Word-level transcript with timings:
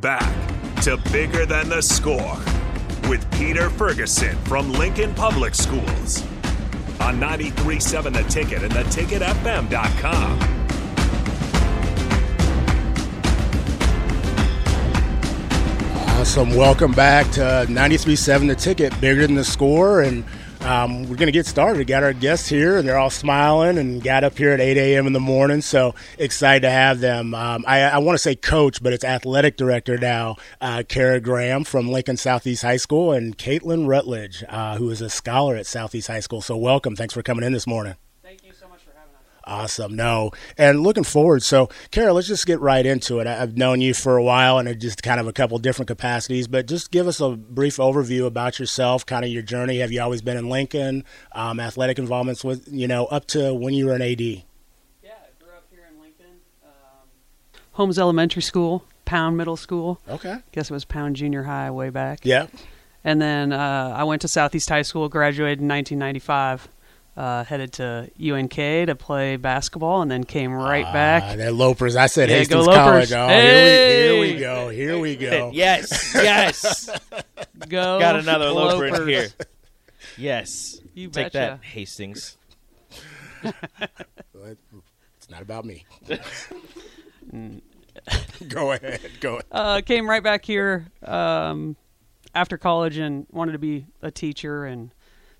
Back 0.00 0.80
to 0.82 0.96
Bigger 1.10 1.44
Than 1.44 1.68
the 1.68 1.82
Score 1.82 2.38
with 3.08 3.28
Peter 3.32 3.68
Ferguson 3.68 4.36
from 4.44 4.72
Lincoln 4.72 5.12
Public 5.14 5.56
Schools 5.56 6.22
on 7.00 7.18
937 7.18 8.12
The 8.12 8.22
Ticket 8.24 8.62
and 8.62 8.72
theticketfm.com. 8.72 10.38
Awesome. 16.20 16.54
Welcome 16.54 16.92
back 16.92 17.28
to 17.32 17.40
93.7 17.68 18.46
The 18.46 18.54
Ticket, 18.54 19.00
bigger 19.00 19.26
than 19.26 19.34
the 19.34 19.44
score. 19.44 20.02
And 20.02 20.24
um, 20.68 21.08
we're 21.08 21.16
going 21.16 21.28
to 21.28 21.32
get 21.32 21.46
started. 21.46 21.78
We 21.78 21.86
got 21.86 22.02
our 22.02 22.12
guests 22.12 22.46
here, 22.46 22.76
and 22.76 22.86
they're 22.86 22.98
all 22.98 23.08
smiling 23.08 23.78
and 23.78 24.02
got 24.02 24.22
up 24.22 24.36
here 24.36 24.52
at 24.52 24.60
8 24.60 24.76
a.m. 24.76 25.06
in 25.06 25.14
the 25.14 25.20
morning. 25.20 25.62
So 25.62 25.94
excited 26.18 26.60
to 26.60 26.70
have 26.70 27.00
them. 27.00 27.34
Um, 27.34 27.64
I, 27.66 27.80
I 27.84 27.98
want 27.98 28.14
to 28.14 28.22
say 28.22 28.36
coach, 28.36 28.82
but 28.82 28.92
it's 28.92 29.04
athletic 29.04 29.56
director 29.56 29.96
now, 29.96 30.36
uh, 30.60 30.82
Kara 30.86 31.20
Graham 31.20 31.64
from 31.64 31.88
Lincoln 31.88 32.18
Southeast 32.18 32.62
High 32.62 32.76
School, 32.76 33.12
and 33.12 33.38
Katelyn 33.38 33.88
Rutledge, 33.88 34.44
uh, 34.46 34.76
who 34.76 34.90
is 34.90 35.00
a 35.00 35.08
scholar 35.08 35.56
at 35.56 35.66
Southeast 35.66 36.08
High 36.08 36.20
School. 36.20 36.42
So 36.42 36.54
welcome. 36.54 36.94
Thanks 36.94 37.14
for 37.14 37.22
coming 37.22 37.44
in 37.44 37.54
this 37.54 37.66
morning. 37.66 37.94
Awesome. 39.48 39.96
No. 39.96 40.30
And 40.58 40.82
looking 40.82 41.04
forward. 41.04 41.42
So, 41.42 41.70
Kara, 41.90 42.12
let's 42.12 42.28
just 42.28 42.46
get 42.46 42.60
right 42.60 42.84
into 42.84 43.18
it. 43.18 43.26
I've 43.26 43.56
known 43.56 43.80
you 43.80 43.94
for 43.94 44.18
a 44.18 44.22
while 44.22 44.58
and 44.58 44.78
just 44.78 45.02
kind 45.02 45.18
of 45.18 45.26
a 45.26 45.32
couple 45.32 45.58
different 45.58 45.88
capacities, 45.88 46.46
but 46.46 46.66
just 46.66 46.90
give 46.90 47.06
us 47.06 47.18
a 47.18 47.30
brief 47.30 47.78
overview 47.78 48.26
about 48.26 48.58
yourself, 48.58 49.06
kind 49.06 49.24
of 49.24 49.30
your 49.30 49.42
journey. 49.42 49.78
Have 49.78 49.90
you 49.90 50.02
always 50.02 50.20
been 50.20 50.36
in 50.36 50.50
Lincoln? 50.50 51.02
Um, 51.32 51.60
athletic 51.60 51.98
involvements 51.98 52.44
with, 52.44 52.68
you 52.70 52.86
know, 52.86 53.06
up 53.06 53.24
to 53.28 53.54
when 53.54 53.72
you 53.72 53.86
were 53.86 53.94
an 53.94 54.02
AD? 54.02 54.20
Yeah, 54.20 54.34
I 55.04 55.42
grew 55.42 55.54
up 55.56 55.64
here 55.70 55.88
in 55.90 55.98
Lincoln. 55.98 56.40
Um, 56.62 57.08
Holmes 57.72 57.98
Elementary 57.98 58.42
School, 58.42 58.84
Pound 59.06 59.38
Middle 59.38 59.56
School. 59.56 59.98
Okay. 60.10 60.36
Guess 60.52 60.70
it 60.70 60.74
was 60.74 60.84
Pound 60.84 61.16
Junior 61.16 61.44
High 61.44 61.70
way 61.70 61.88
back. 61.88 62.20
Yeah. 62.22 62.48
And 63.02 63.22
then 63.22 63.54
uh, 63.54 63.94
I 63.96 64.04
went 64.04 64.20
to 64.22 64.28
Southeast 64.28 64.68
High 64.68 64.82
School, 64.82 65.08
graduated 65.08 65.60
in 65.60 65.68
1995 65.68 66.68
uh, 67.18 67.42
headed 67.42 67.72
to 67.72 68.08
UNK 68.22 68.54
to 68.54 68.94
play 68.96 69.34
basketball, 69.36 70.02
and 70.02 70.10
then 70.10 70.22
came 70.22 70.52
right 70.52 70.86
uh, 70.86 70.92
back. 70.92 71.36
They're 71.36 71.50
Lopers. 71.50 71.96
I 71.96 72.06
said 72.06 72.30
Yeah, 72.30 72.36
Hastings 72.36 72.66
go 72.66 72.72
College. 72.72 73.10
Lopers. 73.10 73.12
Oh, 73.12 73.26
Hey! 73.28 74.02
here, 74.02 74.20
we, 74.20 74.26
here 74.28 74.34
we 74.34 74.40
go. 74.40 74.68
Here 74.68 74.98
we 75.00 75.16
go. 75.16 75.50
Yes, 75.52 76.12
yes. 76.14 76.88
Go, 77.68 77.98
Got 77.98 78.16
another 78.16 78.50
loper 78.50 78.86
in 78.86 79.08
here. 79.08 79.28
Yes. 80.16 80.80
You 80.94 81.08
Take 81.08 81.32
betcha. 81.32 81.58
that, 81.60 81.64
Hastings. 81.64 82.36
It's 85.18 85.28
not 85.28 85.42
about 85.42 85.64
me. 85.64 85.84
go 88.48 88.72
ahead. 88.72 89.00
Go 89.20 89.32
ahead. 89.34 89.44
Uh, 89.50 89.80
came 89.84 90.08
right 90.08 90.22
back 90.22 90.44
here 90.44 90.86
um, 91.04 91.76
after 92.34 92.56
college 92.56 92.96
and 92.96 93.26
wanted 93.30 93.52
to 93.52 93.58
be 93.58 93.86
a 94.00 94.10
teacher 94.12 94.64
and 94.64 94.90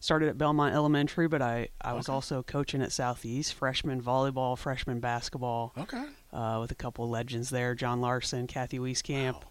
started 0.00 0.28
at 0.28 0.38
Belmont 0.38 0.74
Elementary, 0.74 1.28
but 1.28 1.42
I, 1.42 1.68
I 1.80 1.92
was 1.92 2.08
also 2.08 2.42
coaching 2.42 2.82
at 2.82 2.92
Southeast, 2.92 3.54
freshman 3.54 4.00
volleyball, 4.00 4.56
freshman 4.56 5.00
basketball. 5.00 5.72
Okay. 5.76 6.04
uh, 6.32 6.58
with 6.60 6.70
a 6.70 6.74
couple 6.74 7.04
of 7.04 7.10
legends 7.10 7.50
there, 7.50 7.74
John 7.74 8.00
Larson, 8.00 8.46
Kathy 8.46 8.78
Wieskamp. 8.78 9.42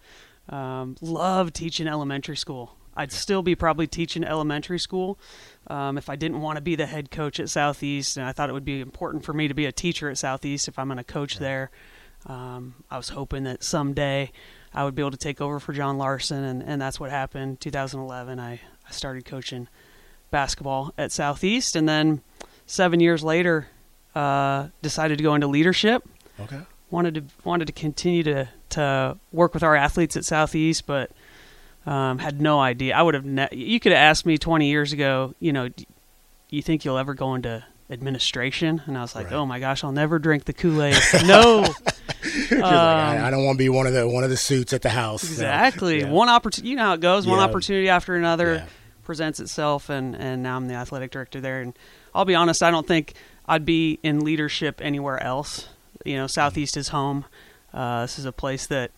Um, 0.48 0.96
love 1.00 1.52
teaching 1.52 1.86
elementary 1.86 2.36
school. 2.36 2.74
I'd 2.96 3.12
still 3.12 3.42
be 3.42 3.54
probably 3.54 3.86
teaching 3.86 4.24
elementary 4.24 4.78
school 4.80 5.18
um, 5.68 5.98
if 5.98 6.08
I 6.08 6.16
didn't 6.16 6.40
want 6.40 6.56
to 6.56 6.62
be 6.62 6.74
the 6.74 6.86
head 6.86 7.10
coach 7.12 7.38
at 7.38 7.48
Southeast, 7.48 8.16
and 8.16 8.26
I 8.26 8.32
thought 8.32 8.48
it 8.50 8.52
would 8.52 8.64
be 8.64 8.80
important 8.80 9.24
for 9.24 9.32
me 9.32 9.46
to 9.46 9.54
be 9.54 9.66
a 9.66 9.72
teacher 9.72 10.08
at 10.10 10.18
Southeast 10.18 10.66
if 10.66 10.78
I'm 10.78 10.88
going 10.88 10.98
to 10.98 11.04
coach 11.04 11.38
there. 11.38 11.70
Um, 12.26 12.74
I 12.90 12.96
was 12.96 13.10
hoping 13.10 13.44
that 13.44 13.62
someday 13.62 14.32
I 14.74 14.84
would 14.84 14.96
be 14.96 15.02
able 15.02 15.12
to 15.12 15.16
take 15.16 15.40
over 15.40 15.60
for 15.60 15.72
John 15.72 15.96
Larson, 15.96 16.42
and, 16.42 16.62
and 16.62 16.82
that's 16.82 16.98
what 16.98 17.10
happened. 17.10 17.60
2011, 17.60 18.40
I, 18.40 18.54
I 18.54 18.90
started 18.90 19.24
coaching 19.24 19.68
basketball 20.30 20.92
at 20.98 21.12
Southeast, 21.12 21.76
and 21.76 21.88
then 21.88 22.20
seven 22.66 23.00
years 23.00 23.22
later, 23.24 23.68
uh, 24.14 24.68
decided 24.82 25.18
to 25.18 25.24
go 25.24 25.34
into 25.34 25.46
leadership 25.46 26.02
Okay. 26.40 26.60
wanted 26.90 27.14
to 27.14 27.22
wanted 27.44 27.66
to 27.66 27.72
continue 27.72 28.22
to 28.24 28.48
to 28.70 29.16
work 29.32 29.54
with 29.54 29.62
our 29.62 29.74
athletes 29.76 30.16
at 30.16 30.24
Southeast, 30.24 30.86
but 30.86 31.10
um, 31.86 32.18
had 32.18 32.40
no 32.40 32.60
idea. 32.60 32.94
I 32.94 33.00
would 33.02 33.14
have. 33.14 33.24
Ne- 33.24 33.48
you 33.52 33.80
could 33.80 33.92
have 33.92 33.98
asked 34.00 34.26
me 34.26 34.36
20 34.36 34.68
years 34.68 34.92
ago. 34.92 35.34
You 35.40 35.52
know, 35.52 35.68
you 36.50 36.60
think 36.62 36.84
you'll 36.84 36.98
ever 36.98 37.14
go 37.14 37.34
into 37.34 37.64
administration? 37.90 38.82
And 38.86 38.98
I 38.98 39.00
was 39.00 39.14
like, 39.14 39.26
Right. 39.26 39.34
oh 39.36 39.46
my 39.46 39.58
gosh, 39.58 39.82
I'll 39.84 39.92
never 39.92 40.18
drink 40.18 40.44
the 40.44 40.52
Kool 40.52 40.82
Aid. 40.82 40.96
no, 41.26 41.64
You're 42.50 42.60
like, 42.60 42.72
I, 42.72 43.28
I 43.28 43.30
don't 43.30 43.44
want 43.44 43.56
to 43.56 43.64
be 43.64 43.68
one 43.70 43.86
of 43.86 43.94
the 43.94 44.06
one 44.06 44.22
of 44.24 44.28
the 44.30 44.36
suits 44.36 44.72
at 44.74 44.82
the 44.82 44.90
house. 44.90 45.22
so, 45.22 45.28
exactly. 45.28 46.00
yeah. 46.00 46.10
One 46.10 46.28
opportunity. 46.28 46.68
You 46.70 46.76
know 46.76 46.84
how 46.84 46.92
it 46.94 47.00
goes. 47.00 47.26
One 47.26 47.38
Yeah. 47.38 47.44
opportunity 47.44 47.88
after 47.88 48.16
another 48.16 48.54
Yeah. 48.56 48.66
Presents 49.08 49.40
itself, 49.40 49.88
and 49.88 50.14
and 50.14 50.42
now 50.42 50.54
I'm 50.56 50.68
the 50.68 50.74
athletic 50.74 51.10
director 51.10 51.40
there. 51.40 51.62
And 51.62 51.76
I'll 52.14 52.26
be 52.26 52.34
honest, 52.34 52.62
I 52.62 52.70
don't 52.70 52.86
think 52.86 53.14
I'd 53.46 53.64
be 53.64 53.98
in 54.02 54.20
leadership 54.20 54.82
anywhere 54.84 55.20
else. 55.22 55.66
You 56.04 56.16
know, 56.16 56.26
Southeast 56.26 56.76
is 56.76 56.88
home. 56.88 57.24
Uh, 57.72 58.02
this 58.02 58.18
is 58.18 58.26
a 58.26 58.32
place 58.32 58.66
that 58.66 58.90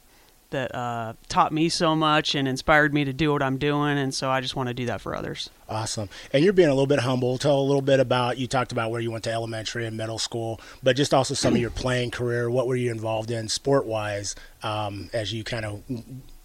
that 0.50 0.74
uh, 0.74 1.12
taught 1.28 1.52
me 1.52 1.68
so 1.68 1.94
much 1.94 2.34
and 2.34 2.48
inspired 2.48 2.92
me 2.92 3.04
to 3.04 3.12
do 3.12 3.32
what 3.32 3.40
I'm 3.40 3.56
doing, 3.56 3.98
and 3.98 4.12
so 4.12 4.28
I 4.28 4.40
just 4.40 4.56
want 4.56 4.66
to 4.66 4.74
do 4.74 4.86
that 4.86 5.00
for 5.00 5.14
others. 5.14 5.48
Awesome. 5.68 6.08
And 6.32 6.42
you're 6.42 6.52
being 6.52 6.68
a 6.68 6.74
little 6.74 6.88
bit 6.88 6.98
humble. 6.98 7.38
Tell 7.38 7.60
a 7.60 7.62
little 7.62 7.80
bit 7.80 8.00
about 8.00 8.36
you 8.36 8.48
talked 8.48 8.72
about 8.72 8.90
where 8.90 9.00
you 9.00 9.12
went 9.12 9.22
to 9.24 9.32
elementary 9.32 9.86
and 9.86 9.96
middle 9.96 10.18
school, 10.18 10.60
but 10.82 10.96
just 10.96 11.14
also 11.14 11.34
some 11.34 11.54
of 11.54 11.60
your 11.60 11.70
playing 11.70 12.10
career. 12.10 12.50
What 12.50 12.66
were 12.66 12.74
you 12.74 12.90
involved 12.90 13.30
in 13.30 13.48
sport 13.48 13.86
wise 13.86 14.34
um, 14.64 15.08
as 15.12 15.32
you 15.32 15.44
kind 15.44 15.64
of 15.64 15.84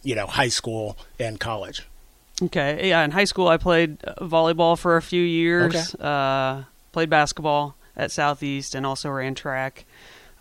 you 0.03 0.13
know 0.13 0.27
high 0.27 0.49
school 0.49 0.99
and 1.17 1.39
college? 1.39 1.81
Okay, 2.41 2.90
yeah. 2.90 3.03
In 3.03 3.12
high 3.12 3.23
school, 3.23 3.47
I 3.47 3.57
played 3.57 4.00
volleyball 4.00 4.78
for 4.78 4.97
a 4.97 5.01
few 5.01 5.22
years. 5.23 5.96
Uh, 5.96 6.66
played 6.91 7.09
basketball 7.09 7.75
at 7.96 8.12
Southeast, 8.12 8.75
and 8.75 8.85
also 8.85 9.09
ran 9.09 9.35
track. 9.35 9.85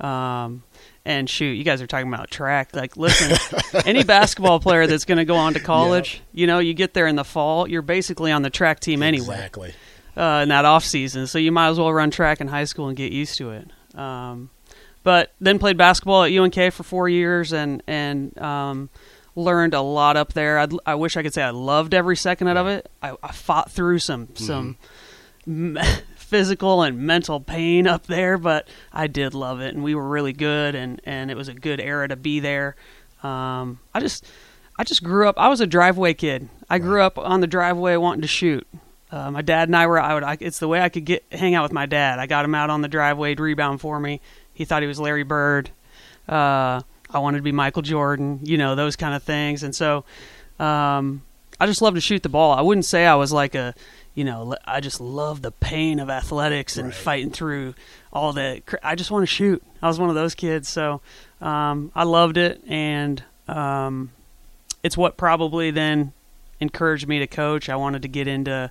Um, 0.00 0.64
and 1.04 1.30
shoot, 1.30 1.52
you 1.52 1.62
guys 1.62 1.80
are 1.80 1.86
talking 1.86 2.12
about 2.12 2.30
track. 2.30 2.74
Like, 2.74 2.96
listen, 2.96 3.36
any 3.86 4.02
basketball 4.02 4.58
player 4.58 4.86
that's 4.88 5.04
going 5.04 5.18
to 5.18 5.24
go 5.24 5.36
on 5.36 5.54
to 5.54 5.60
college, 5.60 6.20
you 6.32 6.46
know, 6.48 6.58
you 6.58 6.74
get 6.74 6.94
there 6.94 7.06
in 7.06 7.14
the 7.14 7.24
fall, 7.24 7.68
you're 7.68 7.82
basically 7.82 8.32
on 8.32 8.42
the 8.42 8.50
track 8.50 8.80
team 8.80 9.02
anyway 9.02 9.34
Exactly. 9.36 9.74
uh, 10.16 10.40
in 10.42 10.48
that 10.48 10.64
off 10.64 10.84
season. 10.84 11.26
So 11.28 11.38
you 11.38 11.52
might 11.52 11.68
as 11.68 11.78
well 11.78 11.92
run 11.92 12.10
track 12.10 12.40
in 12.40 12.48
high 12.48 12.64
school 12.64 12.88
and 12.88 12.96
get 12.96 13.12
used 13.12 13.38
to 13.38 13.50
it. 13.52 13.70
Um, 13.96 14.50
but 15.04 15.32
then 15.40 15.58
played 15.60 15.76
basketball 15.76 16.24
at 16.24 16.32
UNK 16.32 16.72
for 16.72 16.82
four 16.82 17.08
years 17.08 17.52
and 17.52 17.82
and 17.86 18.36
um, 18.38 18.88
learned 19.36 19.74
a 19.74 19.80
lot 19.80 20.16
up 20.16 20.32
there. 20.32 20.58
I'd, 20.58 20.72
I 20.86 20.94
wish 20.94 21.16
I 21.16 21.22
could 21.22 21.34
say 21.34 21.42
I 21.42 21.50
loved 21.50 21.94
every 21.94 22.16
second 22.16 22.48
of 22.48 22.66
it. 22.66 22.90
I, 23.02 23.16
I 23.22 23.32
fought 23.32 23.70
through 23.70 23.98
some 24.00 24.34
some 24.36 24.76
m- 25.46 25.78
physical 26.16 26.82
and 26.82 26.98
mental 26.98 27.40
pain 27.40 27.86
up 27.86 28.06
there, 28.06 28.38
but 28.38 28.68
I 28.92 29.06
did 29.06 29.34
love 29.34 29.60
it, 29.60 29.74
and 29.74 29.82
we 29.84 29.94
were 29.94 30.08
really 30.08 30.32
good, 30.32 30.74
and 30.74 31.00
and 31.04 31.30
it 31.30 31.36
was 31.36 31.48
a 31.48 31.54
good 31.54 31.80
era 31.80 32.08
to 32.08 32.16
be 32.16 32.40
there. 32.40 32.76
Um, 33.22 33.78
I 33.94 34.00
just 34.00 34.26
I 34.78 34.84
just 34.84 35.02
grew 35.02 35.28
up. 35.28 35.38
I 35.38 35.48
was 35.48 35.60
a 35.60 35.66
driveway 35.66 36.14
kid. 36.14 36.48
I 36.68 36.78
grew 36.78 37.02
up 37.02 37.18
on 37.18 37.40
the 37.40 37.46
driveway 37.46 37.96
wanting 37.96 38.22
to 38.22 38.28
shoot. 38.28 38.66
Uh, 39.10 39.30
my 39.30 39.42
dad 39.42 39.68
and 39.68 39.76
I 39.76 39.86
were. 39.86 40.00
I 40.00 40.14
would. 40.14 40.24
I, 40.24 40.36
it's 40.40 40.58
the 40.58 40.68
way 40.68 40.80
I 40.80 40.88
could 40.88 41.04
get 41.04 41.24
hang 41.30 41.54
out 41.54 41.62
with 41.62 41.72
my 41.72 41.86
dad. 41.86 42.18
I 42.18 42.26
got 42.26 42.44
him 42.44 42.54
out 42.54 42.70
on 42.70 42.80
the 42.82 42.88
driveway 42.88 43.34
to 43.34 43.42
rebound 43.42 43.80
for 43.80 44.00
me. 44.00 44.20
He 44.52 44.64
thought 44.64 44.82
he 44.82 44.88
was 44.88 44.98
Larry 44.98 45.22
Bird. 45.22 45.70
Uh, 46.28 46.82
I 47.14 47.18
wanted 47.18 47.38
to 47.38 47.42
be 47.42 47.52
Michael 47.52 47.82
Jordan. 47.82 48.40
You 48.42 48.58
know 48.58 48.74
those 48.74 48.96
kind 48.96 49.14
of 49.14 49.22
things. 49.22 49.62
And 49.62 49.74
so, 49.74 50.04
um, 50.58 51.22
I 51.60 51.66
just 51.66 51.80
love 51.82 51.94
to 51.94 52.00
shoot 52.00 52.22
the 52.22 52.28
ball. 52.28 52.52
I 52.52 52.60
wouldn't 52.62 52.84
say 52.84 53.06
I 53.06 53.14
was 53.14 53.32
like 53.32 53.54
a, 53.54 53.74
you 54.14 54.24
know, 54.24 54.56
I 54.64 54.80
just 54.80 55.00
love 55.00 55.42
the 55.42 55.50
pain 55.52 56.00
of 56.00 56.10
athletics 56.10 56.76
and 56.76 56.86
Right. 56.86 56.94
fighting 56.94 57.30
through 57.30 57.74
all 58.12 58.32
the. 58.32 58.62
I 58.82 58.94
just 58.94 59.10
want 59.10 59.22
to 59.22 59.26
shoot. 59.26 59.62
I 59.82 59.88
was 59.88 59.98
one 59.98 60.08
of 60.08 60.14
those 60.14 60.34
kids. 60.34 60.68
So 60.68 61.00
um, 61.40 61.92
I 61.94 62.04
loved 62.04 62.36
it, 62.36 62.62
and 62.66 63.22
um, 63.48 64.10
it's 64.82 64.96
what 64.96 65.16
probably 65.16 65.70
then 65.70 66.12
encouraged 66.60 67.06
me 67.08 67.18
to 67.20 67.26
coach. 67.26 67.68
I 67.68 67.76
wanted 67.76 68.02
to 68.02 68.08
get 68.08 68.26
into. 68.28 68.70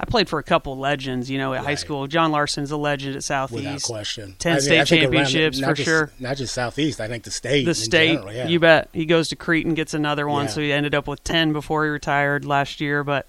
I 0.00 0.04
played 0.06 0.28
for 0.28 0.38
a 0.38 0.42
couple 0.42 0.76
legends, 0.76 1.30
you 1.30 1.38
know, 1.38 1.54
at 1.54 1.64
high 1.64 1.76
school. 1.76 2.06
John 2.06 2.32
Larson's 2.32 2.70
a 2.72 2.76
legend 2.76 3.14
at 3.16 3.22
Southeast. 3.24 3.62
Without 3.64 3.82
question. 3.82 4.34
10 4.38 4.56
I 4.56 4.58
state 4.58 4.70
around 4.74 4.80
the- 4.80 4.84
championships 4.86 5.58
not 5.60 5.68
for 5.68 5.74
just- 5.74 5.86
sure. 5.88 6.10
Not 6.18 6.36
just 6.36 6.52
Southeast. 6.54 7.00
I 7.00 7.08
think 7.08 7.22
the 7.24 7.30
state. 7.30 7.64
The 7.64 7.74
state, 7.74 8.14
general, 8.16 8.32
yeah. 8.32 8.48
you 8.48 8.58
bet. 8.58 8.88
He 8.92 9.06
goes 9.06 9.28
to 9.28 9.36
Crete 9.36 9.66
and 9.66 9.76
gets 9.76 9.94
another 9.94 10.26
one, 10.28 10.46
Yeah. 10.46 10.50
so 10.50 10.60
he 10.60 10.72
ended 10.72 10.94
up 10.94 11.06
with 11.06 11.22
10 11.24 11.52
before 11.52 11.84
he 11.84 11.90
retired 11.90 12.44
last 12.44 12.80
year. 12.80 13.04
But 13.04 13.26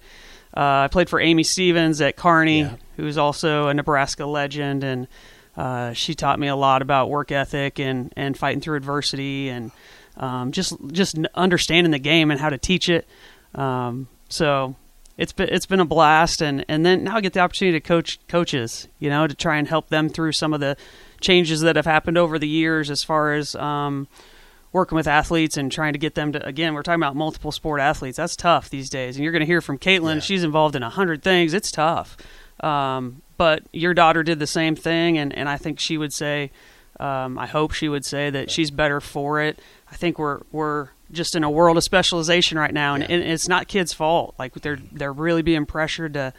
uh, 0.56 0.60
I 0.84 0.88
played 0.88 1.08
for 1.08 1.20
Amy 1.20 1.44
Stevens 1.44 2.00
at 2.00 2.16
Kearney, 2.16 2.60
Yeah. 2.62 2.76
who's 2.96 3.16
also 3.16 3.68
a 3.68 3.74
Nebraska 3.74 4.26
legend, 4.26 4.82
and 4.82 5.06
uh, 5.56 5.92
she 5.92 6.14
taught 6.14 6.38
me 6.40 6.48
a 6.48 6.56
lot 6.56 6.82
about 6.82 7.08
work 7.10 7.30
ethic 7.30 7.78
and, 7.78 8.12
and 8.16 8.36
fighting 8.36 8.60
through 8.60 8.76
adversity 8.76 9.48
and 9.50 9.70
um, 10.18 10.50
just 10.52 10.74
just 10.92 11.16
understanding 11.34 11.90
the 11.92 11.98
game 11.98 12.30
and 12.30 12.40
how 12.40 12.48
to 12.50 12.58
teach 12.58 12.88
it. 12.88 13.06
Um, 13.54 14.08
so 14.28 14.74
it's 15.18 15.32
been 15.32 15.48
it's 15.50 15.66
been 15.66 15.80
a 15.80 15.84
blast, 15.86 16.42
and, 16.42 16.64
and 16.68 16.84
then 16.84 17.04
now 17.04 17.16
I 17.16 17.20
get 17.20 17.32
the 17.32 17.40
opportunity 17.40 17.78
to 17.80 17.86
coach 17.86 18.18
coaches, 18.28 18.88
you 18.98 19.08
know, 19.08 19.26
to 19.26 19.34
try 19.34 19.56
and 19.56 19.66
help 19.66 19.88
them 19.88 20.08
through 20.08 20.32
some 20.32 20.52
of 20.52 20.60
the 20.60 20.76
changes 21.20 21.62
that 21.62 21.76
have 21.76 21.86
happened 21.86 22.18
over 22.18 22.38
the 22.38 22.48
years 22.48 22.90
as 22.90 23.02
far 23.02 23.32
as 23.32 23.54
um, 23.54 24.06
working 24.72 24.96
with 24.96 25.06
athletes 25.08 25.56
and 25.56 25.72
trying 25.72 25.94
to 25.94 25.98
get 25.98 26.14
them 26.14 26.32
to 26.32 26.46
again 26.46 26.74
we're 26.74 26.82
talking 26.82 27.00
about 27.00 27.16
multiple 27.16 27.50
sport 27.50 27.80
athletes. 27.80 28.18
That's 28.18 28.36
tough 28.36 28.68
these 28.68 28.90
days. 28.90 29.16
And 29.16 29.22
you're 29.24 29.32
going 29.32 29.40
to 29.40 29.46
hear 29.46 29.62
from 29.62 29.78
Katelyn 29.78 30.16
Yeah. 30.16 30.20
she's 30.20 30.44
involved 30.44 30.76
in 30.76 30.82
a 30.82 30.90
hundred 30.90 31.22
things. 31.22 31.54
It's 31.54 31.70
tough. 31.70 32.16
Um, 32.60 33.22
but 33.38 33.62
your 33.72 33.94
daughter 33.94 34.22
did 34.22 34.38
the 34.38 34.46
same 34.46 34.76
thing. 34.76 35.16
And, 35.18 35.32
and 35.36 35.48
i 35.48 35.56
think 35.56 35.78
she 35.78 35.96
would 35.98 36.12
say 36.12 36.50
um, 37.00 37.38
i 37.38 37.46
hope 37.46 37.72
she 37.72 37.88
would 37.88 38.04
say 38.04 38.28
that 38.30 38.50
she's 38.50 38.70
better 38.70 39.00
for 39.00 39.40
it. 39.40 39.58
I 39.90 39.96
think 39.96 40.18
we're 40.18 40.40
we're 40.52 40.88
just 41.12 41.34
in 41.36 41.44
a 41.44 41.50
world 41.50 41.76
of 41.76 41.84
specialization 41.84 42.58
right 42.58 42.74
now 42.74 42.94
and, 42.94 43.02
Yeah. 43.04 43.16
and 43.16 43.22
it's 43.24 43.48
not 43.48 43.68
kids 43.68 43.92
fault 43.92 44.34
like 44.38 44.54
they're 44.54 44.78
they're 44.92 45.12
really 45.12 45.42
being 45.42 45.66
pressured 45.66 46.14
to 46.14 46.32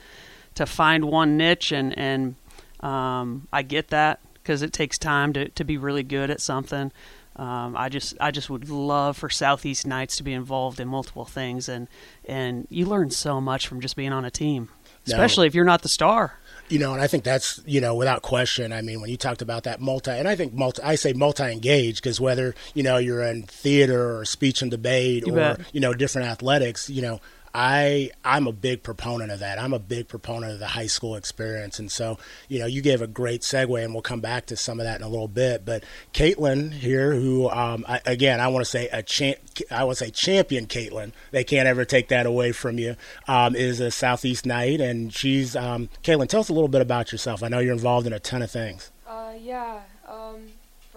to 0.56 0.66
find 0.66 1.06
one 1.06 1.38
niche 1.38 1.72
and 1.72 1.98
and 1.98 2.36
um, 2.82 3.48
I 3.52 3.64
get 3.64 3.88
that 3.90 4.20
because 4.34 4.62
it 4.62 4.72
takes 4.72 4.98
time 4.98 5.34
to, 5.34 5.50
to 5.50 5.64
be 5.64 5.78
really 5.78 6.04
good 6.04 6.30
at 6.30 6.40
something. 6.40 6.92
Um, 7.36 7.76
I 7.78 7.90
just 7.90 8.16
I 8.20 8.32
just 8.32 8.50
would 8.50 8.70
love 8.70 9.18
for 9.18 9.30
Southeast 9.30 9.86
Knights 9.86 10.18
to 10.18 10.24
be 10.24 10.34
involved 10.34 10.80
in 10.80 10.88
multiple 10.88 11.26
things 11.26 11.70
and 11.70 11.88
and 12.26 12.68
you 12.70 12.86
learn 12.86 13.10
so 13.12 13.40
much 13.42 13.68
from 13.68 13.80
just 13.82 13.96
being 13.96 14.12
on 14.14 14.26
a 14.26 14.32
team, 14.32 14.70
especially 15.06 15.48
if 15.48 15.54
you're 15.56 15.66
not 15.66 15.82
the 15.84 15.90
star. 15.90 16.40
You 16.70 16.80
know, 16.80 16.92
and 16.94 17.02
I 17.02 17.08
think 17.08 17.24
that's 17.24 17.62
you 17.66 17.80
know 17.80 17.96
without 17.96 18.22
question. 18.22 18.74
I 18.74 18.82
mean, 18.82 19.00
when 19.00 19.10
you 19.10 19.18
talked 19.18 19.42
about 19.42 19.64
that 19.64 19.80
multi, 19.80 20.12
and 20.12 20.28
I 20.28 20.36
think 20.36 20.54
multi, 20.54 20.82
I 20.84 20.96
say 20.96 21.14
multi-engaged 21.14 22.02
because 22.04 22.20
whether 22.20 22.56
you 22.74 22.84
know 22.84 22.98
you're 22.98 23.24
in 23.24 23.44
theater 23.44 24.18
or 24.18 24.26
speech 24.26 24.62
and 24.62 24.70
debate 24.70 25.26
You 25.26 25.34
or 25.34 25.36
bet. 25.36 25.60
you 25.72 25.80
know 25.80 25.94
different 25.94 26.28
athletics, 26.28 26.90
you 26.90 27.02
know, 27.02 27.22
I 27.60 28.12
I'm 28.24 28.46
a 28.46 28.52
big 28.52 28.84
proponent 28.84 29.32
of 29.32 29.40
that. 29.40 29.60
I'm 29.60 29.74
a 29.74 29.80
big 29.80 30.08
proponent 30.08 30.54
of 30.54 30.60
the 30.60 30.68
high 30.68 30.86
school 30.86 31.16
experience, 31.16 31.80
and 31.80 31.92
so 31.92 32.20
you 32.48 32.60
know 32.60 32.68
you 32.68 32.84
gave 32.84 33.02
a 33.02 33.08
great 33.08 33.42
segue, 33.42 33.84
and 33.84 33.96
we'll 33.96 34.04
come 34.04 34.22
back 34.22 34.46
to 34.48 34.56
some 34.56 34.80
of 34.80 34.86
that 34.86 34.98
in 35.00 35.02
a 35.02 35.10
little 35.10 35.28
bit. 35.28 35.66
But 35.66 35.84
Katelyn 36.14 36.72
here, 36.72 37.16
who 37.16 37.50
um, 37.50 37.84
I, 37.90 38.00
again 38.06 38.40
I 38.40 38.50
want 38.50 38.64
to 38.64 38.70
say 38.70 38.90
a 38.90 39.02
champ, 39.02 39.40
I 39.72 39.84
would 39.84 39.98
say 39.98 40.12
champion 40.12 40.68
Katelyn. 40.68 41.14
They 41.32 41.44
can't 41.44 41.68
ever 41.68 41.84
take 41.84 42.10
that 42.10 42.28
away 42.28 42.52
from 42.52 42.78
you. 42.78 42.96
Um, 43.28 43.56
is 43.56 43.80
a 43.80 43.90
Southeast 43.90 44.46
Knight, 44.46 44.80
and 44.80 45.12
she's 45.12 45.56
um, 45.56 45.90
Katelyn. 46.04 46.30
Tell 46.30 46.42
us 46.42 46.50
a 46.50 46.54
little 46.54 46.68
bit 46.68 46.82
about 46.82 47.12
yourself. 47.12 47.42
I 47.42 47.48
know 47.48 47.58
you're 47.58 47.74
involved 47.74 48.06
in 48.06 48.14
a 48.14 48.20
ton 48.20 48.44
of 48.44 48.52
things. 48.52 48.92
Uh, 49.08 49.34
yeah. 49.42 49.80
Um, 50.08 50.46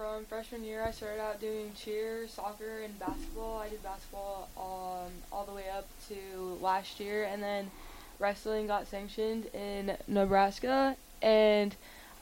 from 0.01 0.25
freshman 0.25 0.63
year, 0.63 0.83
I 0.83 0.89
started 0.89 1.21
out 1.21 1.39
doing 1.39 1.71
cheer, 1.79 2.27
soccer, 2.27 2.79
and 2.83 2.97
basketball. 2.99 3.59
I 3.59 3.69
did 3.69 3.83
basketball 3.83 4.49
um, 4.57 5.11
all 5.31 5.45
the 5.45 5.51
way 5.53 5.65
up 5.77 5.85
to 6.09 6.57
last 6.59 6.99
year, 6.99 7.25
and 7.25 7.41
then 7.43 7.69
wrestling 8.17 8.65
got 8.65 8.87
sanctioned 8.87 9.45
in 9.53 9.95
Nebraska, 10.07 10.95
and 11.21 11.75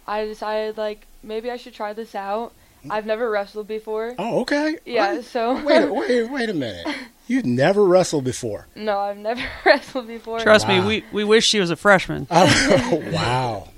I 0.05 0.25
decided 0.25 0.77
like 0.77 1.05
maybe 1.23 1.49
I 1.49 1.55
should 1.55 1.73
try 1.73 1.93
this 1.93 2.15
out. 2.15 2.51
I've 2.89 3.05
never 3.05 3.29
wrestled 3.29 3.67
before. 3.67 4.13
Oh, 4.19 4.41
okay. 4.41 4.77
Yeah, 4.85 5.15
Wait, 5.15 5.25
so 5.25 5.53
wait, 5.65 5.89
wait, 5.89 6.23
wait 6.31 6.49
a 6.49 6.53
minute. 6.53 6.85
You've 7.27 7.45
never 7.45 7.85
wrestled 7.85 8.25
before. 8.25 8.67
no, 8.75 8.97
I've 8.99 9.17
never 9.17 9.41
wrestled 9.65 10.07
before. 10.07 10.39
Trust 10.39 10.67
Wow. 10.67 10.81
me, 10.81 10.87
we, 10.87 11.03
we 11.13 11.23
wish 11.23 11.45
she 11.45 11.59
was 11.61 11.69
a 11.71 11.75
freshman. 11.77 12.27
Oh, 12.31 13.03
wow. 13.13 13.69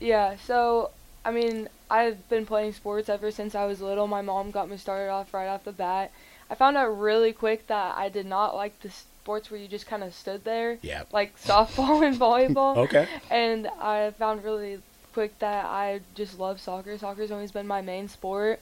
Yeah, 0.00 0.36
so 0.44 0.90
I 1.24 1.30
mean, 1.30 1.68
I've 1.90 2.28
been 2.28 2.46
playing 2.46 2.72
sports 2.74 3.08
ever 3.08 3.30
since 3.30 3.54
I 3.54 3.64
was 3.66 3.80
little. 3.80 4.06
My 4.06 4.20
mom 4.22 4.50
got 4.50 4.68
me 4.68 4.76
started 4.76 5.10
off 5.10 5.32
right 5.32 5.46
off 5.48 5.64
the 5.64 5.72
bat. 5.72 6.10
I 6.50 6.54
found 6.54 6.76
out 6.76 6.88
really 6.98 7.32
quick 7.32 7.66
that 7.68 7.96
I 7.96 8.08
did 8.08 8.26
not 8.26 8.54
like 8.54 8.80
the 8.80 8.90
sports 8.90 9.50
where 9.50 9.60
you 9.60 9.68
just 9.68 9.86
kind 9.86 10.02
of 10.02 10.14
stood 10.14 10.44
there, 10.44 10.78
Yeah. 10.82 11.02
like 11.12 11.38
softball 11.40 12.06
and 12.06 12.18
volleyball. 12.18 12.76
Okay. 12.88 13.06
And 13.30 13.68
I 13.80 14.10
found 14.18 14.44
really 14.44 14.80
quick 15.12 15.38
that 15.40 15.66
I 15.66 16.00
just 16.14 16.38
love 16.38 16.60
soccer. 16.60 16.96
Soccer's 16.96 17.30
always 17.30 17.52
been 17.52 17.66
my 17.66 17.80
main 17.82 18.08
sport. 18.08 18.60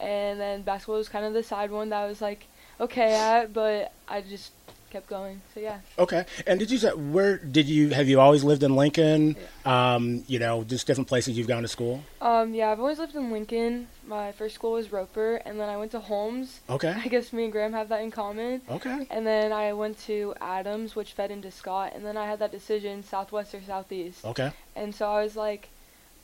And 0.00 0.38
then 0.40 0.62
basketball 0.62 0.96
was 0.96 1.08
kind 1.08 1.24
of 1.24 1.32
the 1.34 1.42
side 1.42 1.70
one 1.70 1.88
that 1.90 2.02
I 2.02 2.06
was 2.06 2.20
like 2.20 2.46
okay 2.80 3.14
at, 3.14 3.52
but 3.54 3.92
I 4.08 4.20
just 4.20 4.52
kept 4.90 5.08
going. 5.08 5.40
So 5.54 5.60
yeah. 5.60 5.80
Okay. 5.98 6.24
And 6.46 6.58
did 6.58 6.70
you 6.70 6.78
say 6.78 6.90
where 6.90 7.38
did 7.38 7.66
you 7.66 7.90
have 7.90 8.08
you 8.08 8.20
always 8.20 8.44
lived 8.44 8.62
in 8.62 8.76
Lincoln? 8.76 9.36
Um, 9.64 10.24
you 10.26 10.38
know, 10.38 10.64
just 10.64 10.86
different 10.86 11.08
places 11.08 11.36
you've 11.36 11.48
gone 11.48 11.62
to 11.62 11.68
school. 11.68 12.02
Um, 12.20 12.54
yeah, 12.54 12.70
I've 12.70 12.80
always 12.80 12.98
lived 12.98 13.14
in 13.14 13.30
Lincoln. 13.30 13.88
My 14.06 14.32
first 14.32 14.54
school 14.54 14.72
was 14.72 14.92
Roper, 14.92 15.36
and 15.44 15.58
then 15.58 15.68
I 15.68 15.76
went 15.76 15.90
to 15.92 16.00
Holmes. 16.00 16.60
Okay. 16.70 16.94
I 17.04 17.08
guess 17.08 17.32
me 17.32 17.44
and 17.44 17.52
Graham 17.52 17.72
have 17.72 17.88
that 17.88 18.00
in 18.02 18.10
common. 18.10 18.62
Okay. 18.70 19.06
And 19.10 19.26
then 19.26 19.52
I 19.52 19.72
went 19.72 19.98
to 20.06 20.34
Adams, 20.40 20.94
which 20.94 21.12
fed 21.12 21.30
into 21.30 21.50
Scott, 21.50 21.92
and 21.94 22.04
then 22.04 22.16
I 22.16 22.26
had 22.26 22.38
that 22.38 22.52
decision, 22.52 23.02
Southwest 23.02 23.54
or 23.54 23.62
Southeast. 23.62 24.24
Okay. 24.24 24.52
And 24.74 24.94
so 24.94 25.10
I 25.10 25.22
was 25.22 25.36
like, 25.36 25.68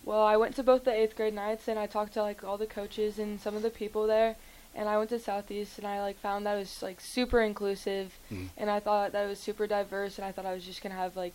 well, 0.05 0.23
I 0.23 0.37
went 0.37 0.57
to 0.57 0.63
both 0.63 0.85
the 0.85 0.93
eighth 0.93 1.17
grade 1.17 1.35
nights, 1.35 1.69
and 1.69 1.79
I 1.79 1.87
talked 1.87 2.15
to 2.15 2.23
like 2.23 2.45
all 2.45 2.59
the 2.59 2.67
coaches 2.67 3.19
and 3.19 3.41
some 3.41 3.55
of 3.55 3.63
the 3.63 3.71
people 3.71 4.07
there. 4.07 4.37
And 4.75 4.89
I 4.89 4.97
went 4.97 5.11
to 5.11 5.19
Southeast, 5.19 5.79
and 5.79 5.87
I 5.87 6.01
like 6.01 6.19
found 6.19 6.47
that 6.47 6.55
it 6.57 6.61
was 6.61 6.83
like 6.83 6.99
super 7.01 7.41
inclusive, 7.43 8.13
Mm. 8.33 8.49
and 8.57 8.71
I 8.71 8.81
thought 8.81 9.13
that 9.13 9.25
it 9.25 9.29
was 9.29 9.39
super 9.39 9.67
diverse, 9.67 10.17
and 10.19 10.25
I 10.25 10.33
thought 10.33 10.47
I 10.47 10.55
was 10.55 10.65
just 10.65 10.83
gonna 10.83 10.95
have 10.95 11.17
like 11.17 11.35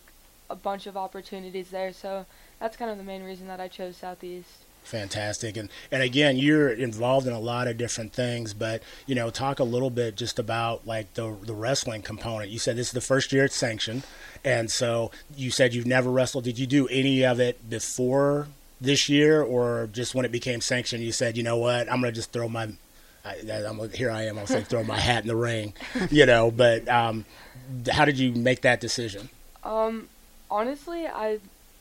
a 0.50 0.56
bunch 0.56 0.86
of 0.86 0.96
opportunities 0.96 1.70
there. 1.70 1.92
So 1.92 2.26
that's 2.58 2.76
kind 2.76 2.90
of 2.90 2.96
the 2.98 3.04
main 3.04 3.22
reason 3.22 3.46
that 3.48 3.60
I 3.60 3.68
chose 3.68 3.96
Southeast. 3.98 4.50
Fantastic. 4.84 5.56
And 5.58 5.68
and 5.92 6.02
again, 6.02 6.36
you're 6.38 6.70
involved 6.70 7.26
in 7.26 7.32
a 7.34 7.38
lot 7.38 7.68
of 7.68 7.76
different 7.76 8.12
things, 8.14 8.54
but 8.54 8.82
you 9.06 9.14
know, 9.14 9.28
talk 9.30 9.58
a 9.60 9.64
little 9.64 9.90
bit 9.90 10.16
just 10.16 10.38
about 10.38 10.86
like 10.86 11.12
the 11.14 11.36
the 11.42 11.52
wrestling 11.52 12.02
component. 12.02 12.50
You 12.50 12.58
said 12.58 12.76
this 12.76 12.88
is 12.88 12.92
the 12.92 13.00
first 13.02 13.30
year 13.32 13.44
it's 13.44 13.54
sanctioned, 13.56 14.02
and 14.44 14.70
so 14.70 15.10
you 15.36 15.50
said 15.50 15.74
you've 15.74 15.86
never 15.86 16.10
wrestled. 16.10 16.44
Did 16.44 16.58
you 16.58 16.66
do 16.66 16.88
any 16.88 17.22
of 17.24 17.38
it 17.38 17.68
before 17.68 18.48
this 18.80 19.08
year, 19.08 19.42
or 19.42 19.88
just 19.92 20.14
when 20.14 20.24
it 20.24 20.32
became 20.32 20.60
sanctioned, 20.62 21.02
you 21.04 21.12
said, 21.12 21.36
you 21.36 21.42
know 21.42 21.56
what, 21.56 21.90
I'm 21.92 22.00
gonna 22.00 22.12
just 22.12 22.32
throw 22.32 22.48
my 22.48 22.68
I, 23.24 23.36
I'm, 23.66 23.90
here 23.90 24.10
I 24.10 24.24
am. 24.24 24.38
I'll 24.38 24.46
say 24.46 24.62
throw 24.62 24.82
my 24.84 24.98
hat 24.98 25.22
in 25.24 25.28
the 25.28 25.36
ring, 25.36 25.74
you 26.10 26.26
know. 26.26 26.50
But 26.50 26.88
um, 26.88 27.24
how 27.90 28.04
did 28.04 28.18
you 28.18 28.32
make 28.32 28.62
that 28.62 28.80
decision? 28.80 29.28
Um, 29.64 30.08
honestly, 30.50 31.06
I 31.06 31.40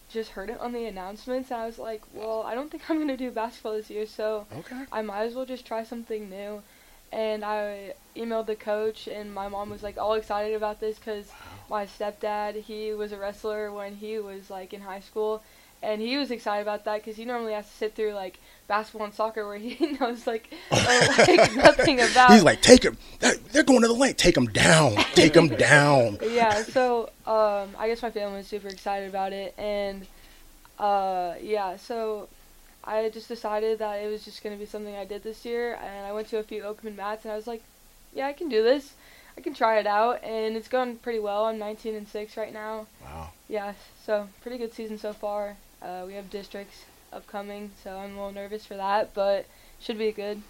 just 0.10 0.32
heard 0.32 0.50
it 0.50 0.60
on 0.60 0.74
the 0.74 0.86
announcements, 0.86 1.52
and 1.52 1.62
I 1.62 1.66
was 1.66 1.78
like, 1.78 2.02
well, 2.14 2.44
I 2.44 2.56
don't 2.56 2.72
think 2.72 2.90
I'm 2.90 2.98
gonna 3.00 3.18
do 3.18 3.32
basketball 3.32 3.74
this 3.74 3.90
year, 3.90 4.06
so 4.06 4.48
Okay. 4.60 4.84
I 4.92 5.02
might 5.02 5.24
as 5.26 5.36
well 5.36 5.46
just 5.46 5.66
try 5.66 5.84
something 5.84 6.30
new. 6.30 6.64
And 7.12 7.46
I 7.46 7.94
emailed 8.18 8.48
the 8.48 8.56
coach, 8.56 9.08
and 9.08 9.34
my 9.34 9.48
mom 9.48 9.70
was 9.70 9.82
like 9.84 9.98
all 9.98 10.14
excited 10.16 10.54
about 10.56 10.82
this 10.82 11.00
because 11.00 11.32
my 11.70 11.86
stepdad, 11.86 12.64
he 12.64 12.92
was 12.92 13.14
a 13.14 13.18
wrestler 13.18 13.72
when 13.72 13.96
he 13.96 14.20
was 14.20 14.50
like 14.50 14.74
in 14.74 14.82
high 14.82 15.00
school, 15.00 15.42
and 15.82 16.02
he 16.02 16.18
was 16.18 16.32
excited 16.32 16.62
about 16.62 16.86
that 16.86 17.04
because 17.04 17.16
he 17.16 17.26
normally 17.26 17.54
has 17.54 17.68
to 17.68 17.74
sit 17.74 17.96
through 17.96 18.14
like 18.14 18.40
basketball 18.68 19.06
and 19.06 19.14
soccer 19.14 19.48
where 19.48 19.58
he 19.58 19.98
knows 20.00 20.28
like, 20.28 20.52
like 20.72 21.56
nothing 21.56 22.00
about. 22.00 22.32
He's 22.32 22.44
like, 22.44 22.62
take 22.62 22.84
him. 22.84 22.98
They're 23.20 23.64
going 23.64 23.82
to 23.82 23.88
the 23.88 23.94
lane. 23.94 24.16
Take 24.16 24.36
him 24.36 24.48
down. 24.48 24.96
Take 25.14 25.36
him 25.36 25.48
down. 25.58 26.18
yeah, 26.22 26.64
so 26.64 27.10
um, 27.26 27.70
I 27.78 27.88
guess 27.88 28.02
my 28.02 28.12
family 28.12 28.38
was 28.38 28.48
super 28.48 28.68
excited 28.68 29.10
about 29.10 29.34
it, 29.34 29.54
and 29.58 30.06
uh, 30.80 31.36
yeah, 31.42 31.78
so 31.78 32.28
I 32.84 33.10
just 33.10 33.28
decided 33.28 33.80
that 33.80 33.96
it 33.96 34.10
was 34.12 34.26
just 34.26 34.44
gonna 34.44 34.56
be 34.56 34.66
something 34.66 34.96
I 34.96 35.06
did 35.06 35.24
this 35.24 35.46
year, 35.46 35.76
and 35.76 36.06
I 36.06 36.12
went 36.14 36.28
to 36.30 36.38
a 36.38 36.44
few 36.44 36.64
open 36.64 36.96
mats, 36.96 37.24
and 37.26 37.32
I 37.32 37.36
was 37.36 37.48
like, 37.48 37.64
yeah, 38.14 38.28
I 38.28 38.34
can 38.34 38.50
do 38.50 38.64
this. 38.64 38.94
I 39.38 39.42
can 39.42 39.54
try 39.54 39.78
it 39.78 39.86
out, 39.86 40.24
and 40.24 40.58
it's 40.58 40.68
going 40.68 40.96
pretty 40.98 41.20
well. 41.20 41.46
I'm 41.46 41.60
19 41.60 41.94
and 41.94 42.08
six 42.08 42.36
right 42.38 42.52
now. 42.52 42.88
Wow. 43.04 43.30
Yeah, 43.48 43.74
so 44.04 44.28
pretty 44.42 44.58
good 44.58 44.74
season 44.74 44.98
so 44.98 45.14
far. 45.14 45.58
Uh, 45.82 46.04
we 46.06 46.14
have 46.14 46.30
districts 46.30 46.86
upcoming, 47.14 47.72
so 47.84 47.98
I'm 47.98 48.12
a 48.12 48.16
little 48.16 48.32
nervous 48.32 48.66
for 48.66 48.76
that, 48.76 49.14
but 49.14 49.46
should 49.80 49.98
be 49.98 50.12
good. 50.12 50.42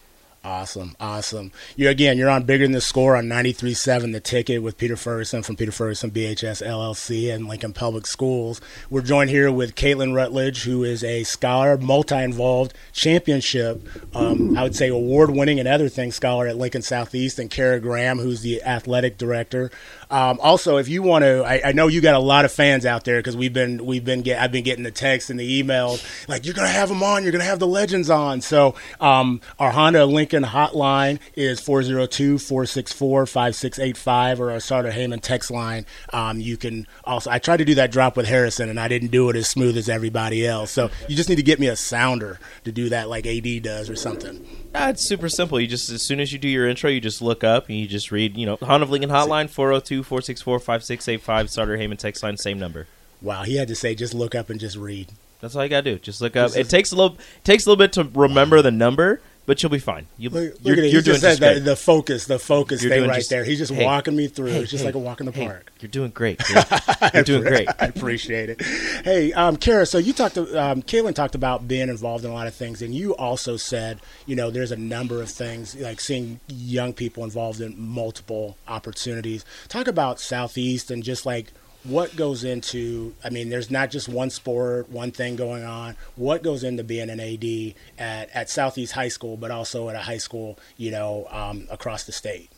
Awesome, 0.44 0.96
awesome. 1.00 1.52
You 1.76 1.90
again, 1.90 2.18
you're 2.18 2.30
on 2.30 2.44
bigger 2.44 2.64
than 2.64 2.72
the 2.72 2.80
score 2.80 3.18
on 3.18 3.26
93.7 3.26 4.14
The 4.14 4.22
Ticket 4.22 4.64
with 4.64 4.78
Peter 4.78 4.96
Ferguson 4.96 5.44
from 5.44 5.58
Peter 5.58 5.74
Ferguson 5.74 6.10
BHS 6.10 6.66
LLC 6.66 7.34
and 7.34 7.48
Lincoln 7.48 7.74
Public 7.74 8.08
Schools. 8.08 8.62
We're 8.90 9.02
joined 9.02 9.30
here 9.30 9.52
with 9.52 9.76
Katelyn 9.76 10.16
Rutledge, 10.16 10.64
who 10.64 10.86
is 10.86 11.04
a 11.04 11.26
scholar, 11.26 11.78
multi-involved 11.78 12.74
championship, 12.94 13.86
um, 14.16 14.58
I 14.58 14.64
would 14.64 14.76
say 14.76 14.88
award-winning 14.88 15.60
and 15.60 15.68
other 15.68 15.90
things 15.90 16.16
scholar 16.16 16.48
at 16.48 16.56
Lincoln 16.56 16.82
Southeast, 16.82 17.40
and 17.40 17.50
Kara 17.50 17.82
Graham, 17.82 18.20
who's 18.20 18.42
the 18.42 18.64
athletic 18.64 19.18
director. 19.18 19.70
Um, 20.10 20.40
also, 20.42 20.78
if 20.78 20.88
you 20.88 21.04
want 21.04 21.24
to, 21.24 21.44
I, 21.44 21.70
I 21.70 21.72
know 21.74 21.88
you 21.88 22.00
got 22.00 22.16
a 22.16 22.20
lot 22.20 22.46
of 22.46 22.54
fans 22.54 22.86
out 22.86 23.04
there 23.04 23.20
because 23.20 23.36
we've 23.36 23.52
been 23.52 23.86
we've 23.86 24.06
been 24.06 24.22
get, 24.22 24.42
I've 24.42 24.54
been 24.54 24.64
getting 24.64 24.86
the 24.86 24.92
texts 24.92 25.30
and 25.30 25.38
the 25.38 25.62
emails 25.62 26.06
like 26.30 26.46
you're 26.46 26.54
gonna 26.54 26.70
have 26.70 26.88
them 26.88 27.04
on, 27.04 27.24
you're 27.24 27.34
gonna 27.34 27.44
have 27.44 27.60
the 27.60 27.68
legends 27.68 28.10
on. 28.10 28.40
So 28.40 28.76
um, 29.02 29.42
our 29.60 29.72
Honda 29.72 30.06
Lincoln 30.06 30.27
hotline 30.30 31.20
is 31.36 31.60
402-464-5685 31.62 34.40
or 34.40 34.52
our 34.52 34.60
Starter 34.60 34.92
Heyman 34.92 35.22
text 35.22 35.50
line. 35.52 35.86
Um, 36.14 36.40
you 36.40 36.58
can 36.58 36.88
also 37.04 37.30
I 37.32 37.40
tried 37.40 37.58
to 37.58 37.66
do 37.66 37.76
that 37.76 37.92
drop 37.92 38.16
with 38.18 38.28
Harrison 38.28 38.70
and 38.70 38.80
I 38.80 38.88
didn't 38.88 39.12
do 39.12 39.30
it 39.30 39.36
as 39.36 39.50
smooth 39.50 39.78
as 39.78 39.90
everybody 39.90 40.46
else. 40.46 40.72
So 40.72 40.90
you 41.08 41.16
just 41.16 41.30
need 41.30 41.36
to 41.36 41.44
get 41.44 41.60
me 41.60 41.68
a 41.68 41.76
sounder 41.76 42.40
to 42.64 42.72
do 42.72 42.90
that 42.90 43.10
like 43.10 43.26
AD 43.26 43.64
does 43.64 43.90
or 43.90 43.96
something. 43.96 44.46
It's 44.76 45.08
super 45.08 45.30
simple. 45.30 45.60
You 45.60 45.68
just 45.68 45.90
as 45.90 46.06
soon 46.06 46.20
as 46.20 46.32
you 46.32 46.40
do 46.40 46.48
your 46.48 46.68
intro, 46.68 46.90
you 46.90 47.02
just 47.02 47.22
look 47.22 47.44
up 47.44 47.70
and 47.70 47.78
you 47.78 47.88
just 47.88 48.12
read, 48.12 48.38
you 48.38 48.46
know, 48.46 48.58
Honda 48.62 48.84
of 48.84 48.92
Lincoln 48.92 49.10
Hotline 49.10 49.50
402-464-5685 49.50 51.50
starter 51.50 51.78
Heyman 51.78 51.98
text 51.98 52.24
line 52.24 52.38
same 52.38 52.60
number. 52.60 52.88
Wow, 53.22 53.44
he 53.44 53.58
had 53.58 53.68
to 53.70 53.76
say 53.76 53.96
just 53.96 54.14
look 54.14 54.36
up 54.36 54.50
and 54.50 54.60
just 54.60 54.78
read. 54.78 55.12
That's 55.42 55.56
all 55.56 55.64
you 55.64 55.70
got 55.70 55.84
to 55.84 55.94
do. 55.94 56.00
Just 56.00 56.22
look 56.22 56.36
up. 56.36 56.56
It 56.56 56.70
takes 56.70 56.92
a 56.92 56.96
little 56.96 57.18
takes 57.44 57.66
a 57.66 57.70
little 57.70 57.80
bit 57.80 57.94
to 57.94 58.04
remember 58.20 58.62
the 58.62 58.72
number, 58.72 59.22
but 59.48 59.64
you'll 59.64 59.72
be 59.72 59.80
fine. 59.80 60.06
You, 60.18 60.30
Look, 60.30 60.54
you're, 60.62 60.74
at 60.74 60.78
you're 60.78 60.86
He 60.86 60.92
doing 60.92 61.04
just 61.04 61.22
said 61.22 61.40
just 61.40 61.66
the, 61.66 61.76
focus, 61.76 62.26
the 62.26 62.38
focus 62.38 62.84
You're 62.84 62.92
thing 62.92 63.08
right 63.08 63.16
just- 63.16 63.30
there. 63.30 63.44
He's 63.46 63.58
just 63.58 63.72
hey, 63.74 63.84
walking 63.86 64.16
me 64.16 64.28
through. 64.28 64.52
hey, 64.52 64.60
it's 64.60 64.70
just 64.70 64.82
hey, 64.82 64.90
like 64.90 64.96
a 64.96 65.00
walk 65.00 65.22
in 65.22 65.26
the 65.26 65.32
park. 65.32 65.72
You're 65.80 65.90
doing 65.90 66.12
great. 66.12 66.42
You're 67.14 67.24
doing 67.24 67.44
great. 67.44 67.68
I 67.80 67.86
appreciate 67.86 68.50
it. 68.50 68.62
Hey, 68.62 69.32
um, 69.34 69.56
Kara, 69.56 69.86
so 69.86 69.98
you 69.98 70.12
talked, 70.12 70.36
to, 70.36 70.62
um, 70.62 70.82
Katelyn 70.84 71.16
talked 71.16 71.34
about 71.34 71.66
being 71.68 71.88
involved 71.88 72.26
in 72.26 72.32
a 72.32 72.34
lot 72.34 72.48
of 72.48 72.54
things, 72.54 72.82
and 72.82 72.94
you 72.94 73.16
also 73.16 73.56
said, 73.58 74.00
you 74.26 74.36
know, 74.36 74.52
there's 74.52 74.72
a 74.72 74.78
number 74.78 75.22
of 75.22 75.30
things 75.30 75.76
like 75.78 76.02
seeing 76.02 76.40
young 76.50 76.92
people 76.92 77.24
involved 77.24 77.62
in 77.62 77.74
multiple 77.80 78.58
opportunities. 78.68 79.46
Talk 79.70 79.88
about 79.88 80.20
Southeast 80.20 80.92
and 80.92 81.04
just 81.04 81.26
like 81.26 81.54
what 81.84 82.16
goes 82.16 82.44
into. 82.44 83.14
I 83.24 83.30
mean, 83.30 83.50
there's 83.50 83.72
not 83.72 83.92
just 83.92 84.10
one 84.10 84.30
sport, 84.30 84.90
one 84.90 85.12
thing 85.12 85.36
going 85.36 85.64
on. 85.64 85.96
What 86.16 86.44
goes 86.44 86.64
into 86.64 86.84
being 86.84 87.10
an 87.10 87.20
AD 87.20 87.74
at, 87.98 88.30
at 88.36 88.50
Southeast 88.50 88.94
High 88.94 89.08
School, 89.08 89.38
but 89.38 89.52
also 89.52 89.90
at 89.90 89.96
a 89.96 90.02
high 90.02 90.18
school, 90.18 90.60
you 90.78 90.92
know, 90.92 91.28
um, 91.30 91.68
across 91.72 92.04
the 92.04 92.12
state. 92.12 92.50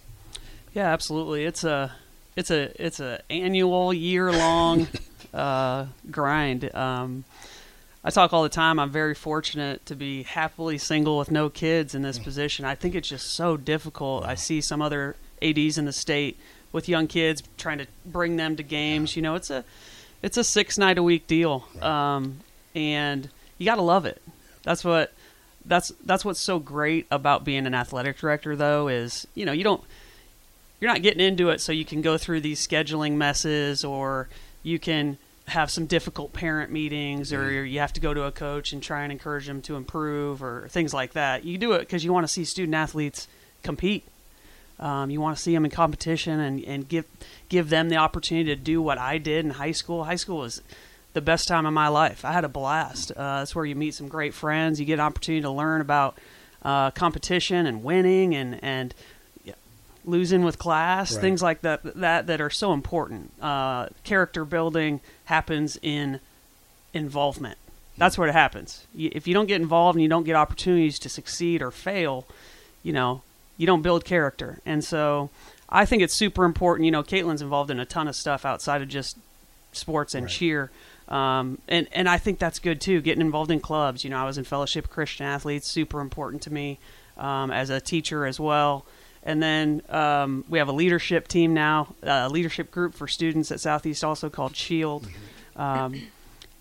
Yeah, 0.74 0.92
absolutely. 0.92 1.46
It's 1.46 1.64
a 1.64 1.94
it's 2.36 2.52
a 2.52 2.84
it's 2.84 3.00
a 3.00 3.22
annual 3.30 3.94
year 3.94 4.32
long 4.32 4.88
uh, 5.34 5.88
grind. 6.10 6.74
Um, 6.76 7.26
I 8.04 8.12
talk 8.12 8.32
all 8.32 8.44
the 8.44 8.50
time. 8.50 8.80
I'm 8.80 8.92
very 8.92 9.14
fortunate 9.14 9.86
to 9.88 9.96
be 9.96 10.24
happily 10.24 10.78
single 10.78 11.18
with 11.18 11.32
no 11.32 11.50
kids 11.50 11.94
in 11.94 12.02
this 12.02 12.18
position. 12.18 12.64
I 12.64 12.76
think 12.76 12.96
it's 12.96 13.10
just 13.10 13.34
so 13.34 13.58
difficult. 13.58 14.24
I 14.26 14.36
see 14.36 14.62
some 14.62 14.82
other 14.82 15.18
ads 15.42 15.78
in 15.78 15.86
the 15.86 15.92
state 15.92 16.40
with 16.72 16.90
young 16.90 17.08
kids 17.08 17.44
trying 17.58 17.80
to 17.80 17.88
bring 18.06 18.38
them 18.38 18.56
to 18.56 18.64
games. 18.64 19.16
You 19.16 19.22
know, 19.22 19.36
it's 19.36 19.50
a 19.50 19.64
it's 20.22 20.38
a 20.38 20.44
six 20.44 20.78
night 20.78 20.98
a 20.98 21.04
week 21.04 21.28
deal, 21.28 21.66
um, 21.82 22.40
and 22.76 23.30
you 23.58 23.66
got 23.66 23.76
to 23.76 23.82
love 23.82 24.06
it. 24.06 24.22
That's 24.64 24.84
what 24.84 25.14
that's 25.66 25.92
that's 26.04 26.26
what's 26.26 26.40
so 26.40 26.60
great 26.60 27.08
about 27.12 27.44
being 27.44 27.66
an 27.66 27.74
athletic 27.74 28.18
director, 28.18 28.56
though, 28.56 28.88
is 28.88 29.28
you 29.36 29.46
know 29.46 29.52
you 29.52 29.64
don't 29.64 29.84
you're 30.80 30.92
not 30.92 31.02
getting 31.02 31.26
into 31.26 31.50
it 31.50 31.62
so 31.62 31.72
you 31.72 31.86
can 31.86 32.02
go 32.02 32.18
through 32.18 32.42
these 32.42 32.66
scheduling 32.66 33.14
messes 33.14 33.84
or 33.84 34.30
you 34.64 34.80
can 34.80 35.18
have 35.48 35.70
some 35.72 35.86
difficult 35.86 36.32
parent 36.32 36.72
meetings 36.72 37.34
or 37.34 37.66
you 37.66 37.80
have 37.80 37.92
to 37.92 38.00
go 38.00 38.14
to 38.14 38.24
a 38.24 38.32
coach 38.32 38.72
and 38.72 38.82
try 38.82 39.04
and 39.04 39.12
encourage 39.12 39.48
them 39.48 39.62
to 39.64 39.76
improve 39.76 40.44
or 40.44 40.68
things 40.70 40.94
like 40.94 41.14
that. 41.14 41.44
You 41.44 41.58
do 41.58 41.74
it 41.74 41.80
because 41.80 42.04
you 42.04 42.14
want 42.14 42.26
to 42.26 42.32
see 42.32 42.46
student 42.46 42.76
athletes 42.76 43.28
compete. 43.64 44.06
Um, 44.80 45.10
you 45.10 45.20
want 45.22 45.36
to 45.36 45.42
see 45.44 45.54
them 45.54 45.66
in 45.66 45.72
competition 45.72 46.40
and, 46.40 46.64
and 46.66 46.88
give 46.88 47.06
give 47.50 47.70
them 47.70 47.90
the 47.90 47.98
opportunity 47.98 48.56
to 48.56 48.62
do 48.62 48.82
what 48.82 48.98
I 48.98 49.18
did 49.18 49.44
in 49.46 49.52
high 49.52 49.72
school. 49.74 50.06
High 50.06 50.16
school 50.16 50.38
was 50.38 50.62
the 51.14 51.22
best 51.22 51.48
time 51.48 51.66
of 51.66 51.74
my 51.74 51.88
life. 51.88 52.24
I 52.24 52.32
had 52.32 52.46
a 52.46 52.50
blast. 52.50 53.12
Uh, 53.12 53.40
that's 53.40 53.56
where 53.56 53.66
you 53.66 53.76
meet 53.76 53.94
some 53.96 54.08
great 54.08 54.34
friends. 54.34 54.80
You 54.80 54.86
get 54.86 54.94
an 54.96 55.00
opportunity 55.02 55.42
to 55.42 55.50
learn 55.52 55.82
about 55.82 56.18
uh, 56.64 56.92
competition 56.92 57.66
and 57.66 57.84
winning 57.84 58.36
and 58.36 58.64
and 58.64 58.94
losing 60.06 60.44
with 60.44 60.58
class, 60.58 61.14
Right. 61.14 61.22
things 61.22 61.42
like 61.42 61.62
that 61.62 61.82
that 61.96 62.28
that 62.28 62.40
are 62.42 62.50
so 62.50 62.74
important. 62.74 63.32
Uh, 63.42 63.88
character 64.04 64.46
building 64.46 65.02
happens 65.26 65.78
in 65.82 66.20
involvement. 66.94 67.58
That's 67.98 68.18
where 68.18 68.28
it 68.30 68.34
happens. 68.34 68.88
You, 68.96 69.12
if 69.14 69.28
you 69.28 69.34
don't 69.34 69.46
get 69.48 69.60
involved 69.62 69.98
and 69.98 70.04
you 70.04 70.08
don't 70.10 70.24
get 70.24 70.36
opportunities 70.36 71.00
to 71.00 71.10
succeed 71.10 71.62
or 71.62 71.70
fail, 71.70 72.26
you 72.82 72.94
know, 72.94 73.24
you 73.60 73.68
don't 73.68 73.84
build 73.84 74.04
character. 74.06 74.58
And 74.66 74.84
so 74.84 75.30
I 75.70 75.86
think 75.86 76.02
it's 76.02 76.16
super 76.16 76.46
important. 76.46 76.86
You 76.86 76.92
know, 76.92 77.04
Katelyn's 77.04 77.44
involved 77.44 77.70
in 77.70 77.80
a 77.80 77.86
ton 77.86 78.08
of 78.08 78.16
stuff 78.16 78.44
outside 78.46 78.82
of 78.82 78.88
just 78.88 79.18
sports 79.74 80.16
and 80.16 80.24
Right. 80.24 80.32
cheer. 80.32 80.72
Um, 81.10 81.60
and, 81.68 81.88
and 81.92 82.08
I 82.10 82.18
think 82.18 82.40
that's 82.40 82.58
good 82.60 82.80
too, 82.82 83.02
getting 83.02 83.22
involved 83.22 83.52
in 83.52 83.60
clubs. 83.60 84.04
You 84.04 84.10
know, 84.12 84.18
I 84.18 84.24
was 84.26 84.38
in 84.40 84.46
Fellowship 84.46 84.90
Christian 84.90 85.26
Athletes, 85.26 85.68
super 85.68 86.00
important 86.02 86.42
to 86.44 86.54
me 86.54 86.80
um, 87.18 87.52
as 87.52 87.70
a 87.70 87.80
teacher 87.82 88.26
as 88.26 88.40
well. 88.40 88.86
And 89.24 89.44
then 89.44 89.82
um, 89.90 90.46
we 90.48 90.60
have 90.60 90.70
a 90.70 90.72
leadership 90.72 91.28
team 91.28 91.54
now, 91.54 91.94
a 92.02 92.30
leadership 92.30 92.72
group 92.72 92.94
for 92.94 93.08
students 93.08 93.52
at 93.52 93.60
Southeast 93.60 94.04
also 94.04 94.30
called 94.30 94.56
SHIELD. 94.56 95.08
Um, 95.58 96.04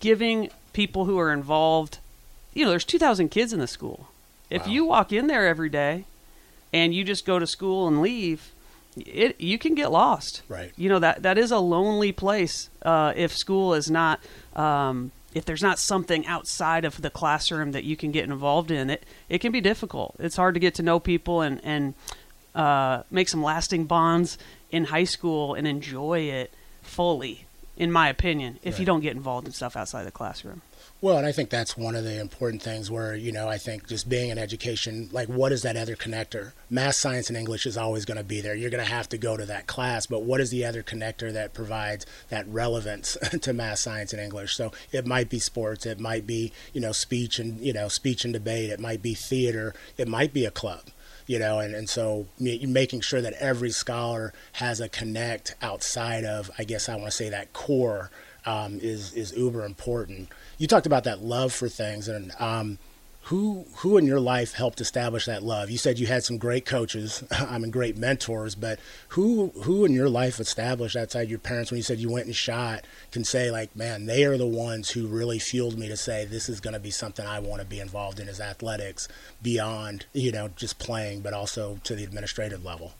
giving 0.01 0.49
people 0.73 1.05
who 1.05 1.17
are 1.19 1.31
involved, 1.31 1.99
you 2.53 2.65
know, 2.65 2.69
there's 2.71 2.83
2,000 2.85 3.29
kids 3.29 3.53
in 3.53 3.59
the 3.59 3.67
school. 3.67 4.09
If 4.49 4.65
Wow. 4.65 4.71
you 4.73 4.85
walk 4.85 5.13
in 5.13 5.27
there 5.27 5.47
every 5.47 5.69
day 5.69 6.05
and 6.73 6.93
you 6.93 7.03
just 7.03 7.25
go 7.25 7.39
to 7.39 7.47
school 7.47 7.87
and 7.87 8.01
leave, 8.01 8.53
it 8.95 9.39
you 9.39 9.57
can 9.57 9.75
get 9.75 9.91
lost. 9.91 10.41
Right. 10.47 10.71
You 10.77 10.89
know 10.89 10.99
that 10.99 11.23
that 11.23 11.37
is 11.37 11.51
a 11.51 11.59
lonely 11.59 12.11
place 12.11 12.69
uh, 12.81 13.13
if 13.15 13.35
school 13.35 13.73
is 13.73 13.89
not 13.89 14.19
um, 14.55 15.11
if 15.33 15.45
there's 15.45 15.61
not 15.61 15.79
something 15.79 16.25
outside 16.25 16.85
of 16.85 17.01
the 17.01 17.09
classroom 17.09 17.71
that 17.71 17.83
you 17.83 17.95
can 17.95 18.11
get 18.11 18.25
involved 18.25 18.71
in. 18.71 18.89
It 18.89 19.03
it 19.29 19.39
can 19.39 19.51
be 19.51 19.61
difficult. 19.61 20.15
It's 20.19 20.35
hard 20.35 20.53
to 20.55 20.59
get 20.59 20.75
to 20.75 20.83
know 20.83 20.99
people 20.99 21.41
and 21.41 21.61
and 21.63 21.93
uh, 22.55 23.03
make 23.11 23.29
some 23.29 23.43
lasting 23.43 23.85
bonds 23.85 24.37
in 24.71 24.85
high 24.85 25.03
school 25.03 25.53
and 25.53 25.67
enjoy 25.67 26.19
it 26.21 26.53
fully. 26.81 27.45
In 27.79 27.93
my 27.93 28.09
opinion, 28.09 28.59
if 28.61 28.77
you 28.77 28.85
don't 28.85 28.99
get 28.99 29.15
involved 29.15 29.47
in 29.47 29.53
stuff 29.53 29.77
outside 29.77 30.03
the 30.03 30.11
classroom. 30.11 30.61
Well, 30.99 31.17
and 31.17 31.25
I 31.25 31.31
think 31.31 31.49
that's 31.49 31.77
one 31.77 31.95
of 31.95 32.03
the 32.03 32.19
important 32.19 32.61
things 32.61 32.91
where, 32.91 33.15
you 33.15 33.31
know, 33.31 33.47
I 33.47 33.57
think 33.57 33.87
just 33.87 34.09
being 34.09 34.31
in 34.31 34.37
education, 34.37 35.07
like 35.13 35.29
what 35.29 35.53
is 35.53 35.61
that 35.61 35.77
other 35.77 35.95
connector? 35.95 36.51
Math, 36.69 36.95
science, 36.95 37.29
and 37.29 37.37
English 37.37 37.65
is 37.65 37.77
always 37.77 38.03
going 38.03 38.17
to 38.17 38.23
be 38.23 38.41
there. 38.41 38.53
You're 38.53 38.69
going 38.69 38.83
to 38.83 38.91
have 38.91 39.07
to 39.09 39.17
go 39.17 39.37
to 39.37 39.45
that 39.45 39.65
class, 39.65 40.07
but 40.07 40.23
what 40.23 40.41
is 40.41 40.49
the 40.49 40.65
other 40.65 40.83
connector 40.83 41.31
that 41.31 41.53
provides 41.53 42.05
that 42.27 42.45
relevance 42.49 43.15
to 43.41 43.53
math, 43.53 43.79
science, 43.79 44.11
and 44.11 44.21
English? 44.21 44.55
So 44.55 44.73
it 44.91 45.07
might 45.07 45.29
be 45.29 45.39
sports, 45.39 45.85
it 45.85 46.01
might 46.01 46.27
be, 46.27 46.51
you 46.73 46.81
know, 46.81 46.91
speech 46.91 47.39
and, 47.39 47.61
you 47.61 47.71
know, 47.71 47.87
speech 47.87 48.25
and 48.25 48.33
debate, 48.33 48.71
it 48.71 48.81
might 48.81 49.01
be 49.01 49.13
theater, 49.13 49.73
it 49.95 50.09
might 50.09 50.33
be 50.33 50.43
a 50.43 50.51
club. 50.51 50.89
You 51.29 51.37
know, 51.37 51.59
and, 51.59 51.75
and 51.75 51.87
so 51.87 52.25
making 52.39 53.01
sure 53.01 53.21
that 53.21 53.33
every 53.33 53.69
scholar 53.69 54.33
has 54.53 54.81
a 54.81 54.89
connect 54.89 55.53
outside 55.61 56.25
of, 56.25 56.49
I 56.57 56.63
guess 56.63 56.89
I 56.89 56.95
want 56.95 57.05
to 57.05 57.11
say 57.11 57.29
that 57.29 57.53
core 57.53 58.09
um, 58.47 58.79
is 58.81 59.13
is 59.13 59.31
uber 59.37 59.63
important. 59.63 60.29
You 60.57 60.65
talked 60.65 60.87
about 60.87 61.03
that 61.03 61.21
love 61.21 61.53
for 61.53 61.69
things, 61.69 62.07
and 62.07 62.31
um, 62.39 62.79
who 63.23 63.65
who 63.77 63.97
in 63.97 64.05
your 64.05 64.19
life 64.19 64.53
helped 64.53 64.81
establish 64.81 65.25
that 65.25 65.43
love? 65.43 65.69
You 65.69 65.77
said 65.77 65.99
you 65.99 66.07
had 66.07 66.23
some 66.23 66.37
great 66.37 66.65
coaches, 66.65 67.23
I 67.31 67.57
mean, 67.57 67.71
great 67.71 67.97
mentors, 67.97 68.55
but 68.55 68.79
who 69.09 69.51
who 69.63 69.85
in 69.85 69.93
your 69.93 70.09
life 70.09 70.39
established 70.39 70.95
outside 70.95 71.29
your 71.29 71.39
parents 71.39 71.69
when 71.69 71.77
you 71.77 71.83
said 71.83 71.99
you 71.99 72.09
went 72.09 72.25
and 72.25 72.35
shot 72.35 72.85
can 73.11 73.23
say 73.23 73.51
like, 73.51 73.75
man, 73.75 74.05
they 74.05 74.23
are 74.23 74.37
the 74.37 74.47
ones 74.47 74.91
who 74.91 75.07
really 75.07 75.39
fueled 75.39 75.77
me 75.77 75.87
to 75.87 75.97
say 75.97 76.25
this 76.25 76.49
is 76.49 76.59
going 76.59 76.73
to 76.73 76.79
be 76.79 76.91
something 76.91 77.25
I 77.25 77.39
want 77.39 77.61
to 77.61 77.67
be 77.67 77.79
involved 77.79 78.19
in 78.19 78.27
as 78.27 78.39
athletics 78.39 79.07
beyond 79.41 80.05
you 80.13 80.31
know 80.31 80.49
just 80.55 80.79
playing, 80.79 81.21
but 81.21 81.33
also 81.33 81.79
to 81.83 81.95
the 81.95 82.03
administrative 82.03 82.65
level. 82.65 82.93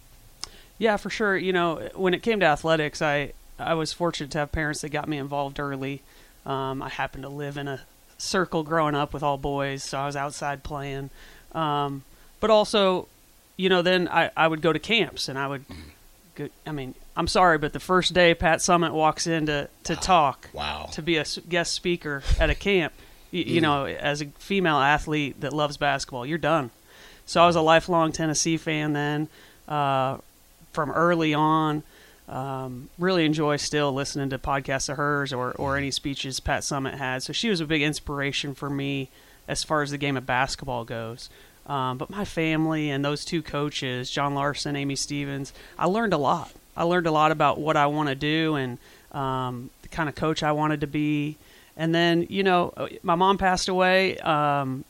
Yeah, 0.78 0.98
for 0.98 1.10
sure. 1.10 1.38
You 1.38 1.54
know, 1.54 1.90
when 1.96 2.14
it 2.14 2.24
came 2.24 2.40
to 2.40 2.46
athletics, 2.46 3.02
I 3.02 3.34
I 3.58 3.74
was 3.74 3.94
fortunate 3.94 4.32
to 4.32 4.38
have 4.40 4.52
parents 4.52 4.82
that 4.82 4.90
got 4.90 5.08
me 5.08 5.18
involved 5.18 5.60
early. 5.60 6.02
Um, 6.46 6.82
I 6.82 6.90
happened 6.90 7.24
to 7.24 7.30
live 7.30 7.58
in 7.58 7.68
a 7.68 7.82
circle 8.20 8.62
growing 8.64 8.94
up 8.94 9.14
with 9.14 9.24
all 9.24 9.38
boys, 9.38 9.84
so 9.84 9.98
I 9.98 10.06
was 10.06 10.16
outside 10.16 10.64
playing. 10.64 11.10
Um, 11.54 12.04
but 12.40 12.52
also, 12.52 13.08
you 13.58 13.70
know, 13.70 13.82
then 13.82 14.08
I, 14.08 14.30
I 14.38 14.48
would 14.48 14.62
go 14.62 14.72
to 14.72 14.80
camps 14.80 15.28
and 15.28 15.40
I 15.40 15.48
would. 15.48 15.66
Go, 16.36 16.48
I 16.68 16.72
mean, 16.72 16.94
I'm 17.18 17.28
sorry, 17.28 17.58
but 17.58 17.74
the 17.74 17.80
first 17.80 18.14
day 18.14 18.34
Pat 18.34 18.60
Summitt 18.60 18.92
walks 18.92 19.26
in 19.28 19.48
to, 19.48 19.68
to 19.86 19.96
talk, 19.96 20.48
Wow. 20.54 20.90
to 20.94 21.02
be 21.02 21.18
a 21.18 21.26
guest 21.50 21.74
speaker 21.74 22.24
at 22.40 22.50
a 22.50 22.56
camp, 22.56 22.94
you, 23.32 23.44
you 23.44 23.62
know, 23.62 23.86
as 23.86 24.22
a 24.22 24.26
female 24.38 24.78
athlete 24.78 25.42
that 25.42 25.52
loves 25.52 25.76
basketball, 25.78 26.26
you're 26.26 26.38
done. 26.38 26.70
So 27.26 27.44
I 27.44 27.48
was 27.48 27.56
a 27.56 27.62
lifelong 27.62 28.12
Tennessee 28.12 28.58
fan 28.58 28.94
then, 28.94 29.28
uh, 29.68 30.18
from 30.72 30.92
early 30.92 31.34
on. 31.34 31.84
Um, 32.30 32.90
really 33.00 33.26
enjoy 33.26 33.58
still 33.58 33.92
listening 33.92 34.30
to 34.30 34.38
podcasts 34.38 34.88
of 34.88 34.98
hers 34.98 35.34
or, 35.34 35.52
or 35.54 35.78
any 35.78 35.90
speeches 35.90 36.40
Pat 36.40 36.62
Summitt 36.62 36.98
had. 36.98 37.24
So 37.24 37.34
she 37.34 37.50
was 37.50 37.60
a 37.60 37.66
big 37.66 37.82
inspiration 37.82 38.54
for 38.54 38.70
me 38.70 39.10
as 39.48 39.64
far 39.64 39.82
as 39.82 39.90
the 39.90 39.98
game 39.98 40.16
of 40.16 40.28
basketball 40.28 40.86
goes. 40.86 41.30
Um, 41.66 41.98
but 41.98 42.10
my 42.10 42.26
family 42.26 42.90
and 42.92 43.04
those 43.04 43.26
two 43.26 43.42
coaches, 43.42 44.12
John 44.12 44.36
Larson, 44.36 44.76
Amy 44.76 44.96
Stevens, 44.96 45.54
I 45.78 45.88
learned 45.88 46.14
a 46.14 46.18
lot. 46.18 46.52
I 46.78 46.84
learned 46.84 47.08
a 47.08 47.12
lot 47.12 47.32
about 47.32 47.60
what 47.60 47.76
I 47.76 47.88
want 47.88 48.10
to 48.10 48.16
do 48.16 48.56
and 48.56 48.78
um, 49.12 49.72
the 49.82 49.88
kind 49.88 50.08
of 50.08 50.16
coach 50.16 50.44
I 50.44 50.52
wanted 50.52 50.82
to 50.82 50.88
be. 50.88 51.38
And 51.76 51.96
then, 51.96 52.28
you 52.30 52.44
know, 52.44 52.74
my 53.02 53.16
mom 53.16 53.38
passed 53.38 53.70
away 53.70 54.18
um, 54.20 54.86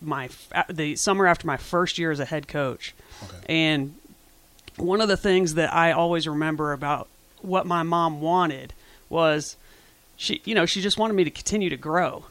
my 0.00 0.28
the 0.68 0.96
summer 0.96 1.26
after 1.26 1.46
my 1.46 1.56
first 1.56 1.98
year 1.98 2.10
as 2.10 2.20
a 2.20 2.24
head 2.24 2.48
coach, 2.48 2.94
and 3.48 3.94
one 4.76 5.00
of 5.00 5.08
the 5.08 5.16
things 5.16 5.54
that 5.54 5.72
I 5.72 5.92
always 5.92 6.26
remember 6.28 6.72
about 6.72 7.08
what 7.42 7.66
my 7.66 7.82
mom 7.82 8.20
wanted 8.20 8.72
was 9.08 9.56
she, 10.16 10.40
you 10.44 10.54
know, 10.54 10.66
she 10.66 10.80
just 10.80 10.98
wanted 10.98 11.14
me 11.14 11.24
to 11.24 11.30
continue 11.30 11.70
to 11.70 11.76
grow. 11.76 12.24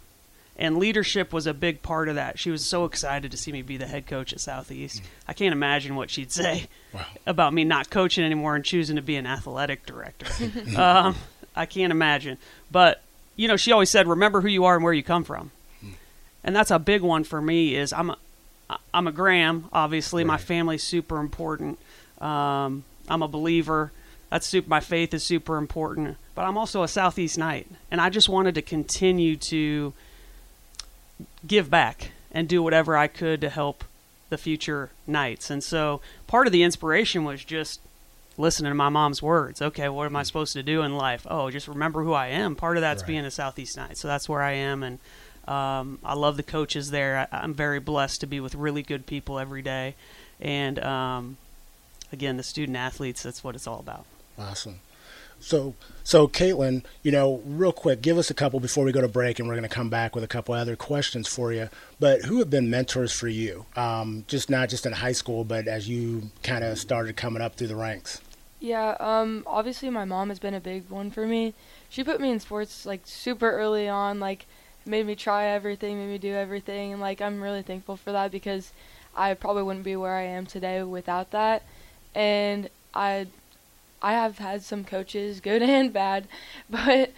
And 0.58 0.78
leadership 0.78 1.34
was 1.34 1.48
a 1.48 1.54
big 1.54 1.82
part 1.82 2.08
of 2.08 2.16
that. 2.16 2.40
She 2.40 2.50
was 2.50 2.66
so 2.66 2.86
excited 2.86 3.30
to 3.32 3.38
see 3.38 3.52
me 3.52 3.62
be 3.62 3.76
the 3.76 3.88
head 3.88 4.08
coach 4.08 4.32
at 4.32 4.40
Southeast. 4.40 5.02
I 5.28 5.34
can't 5.34 5.52
imagine 5.52 5.96
what 5.96 6.10
she'd 6.10 6.32
say 6.32 6.68
Wow. 6.94 7.06
about 7.28 7.54
me 7.54 7.66
not 7.66 7.90
coaching 7.90 8.24
anymore 8.24 8.56
and 8.56 8.64
choosing 8.64 8.96
to 8.96 9.02
be 9.02 9.18
an 9.18 9.26
athletic 9.28 9.86
director. 9.86 10.26
um, 10.80 11.16
I 11.56 11.66
can't 11.66 11.92
imagine. 11.92 12.38
But, 12.72 13.02
you 13.36 13.50
know, 13.50 13.58
she 13.58 13.74
always 13.74 13.90
said, 13.90 14.08
remember 14.08 14.40
who 14.42 14.48
you 14.48 14.64
are 14.64 14.76
and 14.76 14.84
where 14.84 14.94
you 14.94 15.04
come 15.04 15.26
from. 15.26 15.52
And 16.44 16.56
that's 16.56 16.72
a 16.72 16.80
big 16.80 17.02
one 17.02 17.24
for 17.26 17.42
me 17.42 17.76
is 17.76 17.92
I'm 17.92 18.12
a, 18.12 18.18
I'm 18.94 19.08
a 19.08 19.12
Graham, 19.12 19.66
obviously. 19.74 20.24
My 20.24 20.38
family's 20.38 20.84
super 20.84 21.20
important. 21.20 21.80
Um, 22.22 22.84
I'm 23.08 23.22
a 23.22 23.28
believer. 23.28 23.92
That's 24.30 24.48
super. 24.48 24.68
My 24.68 24.80
faith 24.80 25.14
is 25.14 25.24
super 25.24 25.58
important. 25.58 26.18
But 26.34 26.44
I'm 26.46 26.58
also 26.58 26.84
a 26.84 26.88
Southeast 26.88 27.38
Knight, 27.38 27.68
and 27.90 28.02
I 28.02 28.10
just 28.10 28.28
wanted 28.28 28.56
to 28.56 28.62
continue 28.62 29.38
to 29.38 29.94
give 31.48 31.70
back 31.70 32.12
and 32.32 32.48
do 32.48 32.62
whatever 32.62 32.98
I 32.98 33.08
could 33.08 33.40
to 33.42 33.50
help 33.50 33.84
the 34.30 34.38
future 34.38 34.90
Knights. 35.08 35.50
And 35.50 35.64
so 35.64 36.02
part 36.28 36.48
of 36.48 36.52
the 36.54 36.64
inspiration 36.64 37.24
was 37.24 37.44
just 37.46 37.80
listening 38.38 38.72
to 38.72 38.76
my 38.76 38.90
mom's 38.90 39.22
words. 39.22 39.62
Okay, 39.62 39.88
what 39.88 40.08
am 40.08 40.16
I 40.16 40.24
supposed 40.24 40.52
to 40.54 40.64
do 40.64 40.82
in 40.82 40.98
life? 40.98 41.26
Oh, 41.30 41.50
just 41.50 41.68
remember 41.70 42.04
who 42.04 42.12
I 42.12 42.28
am. 42.28 42.56
Part 42.56 42.76
of 42.76 42.82
that's 42.82 43.04
Right. 43.04 43.08
being 43.08 43.26
a 43.26 43.32
Southeast 43.32 43.78
Knight. 43.78 43.98
So 43.98 44.08
that's 44.10 44.28
where 44.28 44.42
I 44.42 44.54
am, 44.54 44.84
and 44.84 45.00
um, 45.48 46.00
I 46.04 46.16
love 46.16 46.36
the 46.36 46.44
coaches 46.44 46.92
there. 46.92 47.30
I, 47.32 47.38
I'm 47.44 47.54
very 47.54 47.80
blessed 47.80 48.20
to 48.22 48.28
be 48.28 48.42
with 48.42 48.56
really 48.56 48.82
good 48.84 49.06
people 49.06 49.40
every 49.40 49.62
day, 49.62 49.96
and 50.42 50.80
um, 50.80 51.38
again, 52.16 52.38
the 52.38 52.44
student 52.44 52.78
athletes. 52.78 53.22
That's 53.22 53.44
what 53.44 53.54
it's 53.54 53.68
all 53.68 53.80
about. 53.80 54.06
Awesome. 54.40 54.80
So, 55.40 55.76
so 56.04 56.28
Katelyn, 56.28 56.84
you 57.04 57.12
know, 57.12 57.42
real 57.46 57.74
quick, 57.74 58.02
give 58.02 58.18
us 58.18 58.32
a 58.32 58.34
couple 58.34 58.60
before 58.60 58.86
we 58.86 58.92
go 58.92 59.02
to 59.02 59.08
break, 59.08 59.38
and 59.38 59.48
we're 59.48 59.56
going 59.56 59.68
to 59.68 59.76
come 59.76 59.90
back 59.90 60.16
with 60.16 60.24
a 60.24 60.28
couple 60.28 60.56
other 60.56 60.76
questions 60.76 61.28
for 61.28 61.52
you. 61.52 61.70
But 62.00 62.24
who 62.24 62.40
have 62.40 62.50
been 62.50 62.70
mentors 62.70 63.12
for 63.12 63.28
you? 63.28 63.66
Um, 63.76 64.24
just 64.28 64.50
not 64.50 64.70
just 64.70 64.86
in 64.86 64.94
high 64.94 65.12
school, 65.12 65.44
but 65.44 65.68
as 65.68 65.88
you 65.88 66.32
kind 66.42 66.64
of 66.64 66.80
started 66.80 67.16
coming 67.16 67.42
up 67.42 67.56
through 67.56 67.68
the 67.68 67.76
ranks. 67.76 68.22
Yeah, 68.60 68.96
um, 69.00 69.44
obviously 69.46 69.90
my 69.90 70.06
mom 70.06 70.30
has 70.30 70.40
been 70.40 70.54
a 70.54 70.62
big 70.62 70.90
one 70.90 71.12
for 71.12 71.28
me. 71.28 71.54
She 71.90 72.04
put 72.04 72.22
me 72.22 72.32
in 72.32 72.40
sports 72.40 72.86
like 72.86 73.02
super 73.04 73.52
early 73.52 73.88
on, 73.88 74.20
like 74.20 74.48
made 74.86 75.06
me 75.06 75.16
try 75.16 75.46
everything, 75.46 75.98
made 76.00 76.10
me 76.10 76.18
do 76.18 76.34
everything, 76.34 76.94
and 76.94 77.02
like 77.02 77.22
I'm 77.22 77.42
really 77.42 77.62
thankful 77.62 77.98
for 77.98 78.12
that 78.14 78.32
because 78.32 78.72
I 79.16 79.34
probably 79.34 79.64
wouldn't 79.64 79.86
be 79.86 79.96
where 79.96 80.16
I 80.16 80.24
am 80.24 80.46
today 80.46 80.82
without 80.84 81.32
that. 81.32 81.64
And 82.16 82.70
I 82.94 83.28
I 84.02 84.14
have 84.14 84.38
had 84.40 84.64
some 84.64 84.84
coaches, 84.84 85.40
good 85.40 85.62
and 85.78 85.92
bad, 85.94 86.28
but 86.70 87.12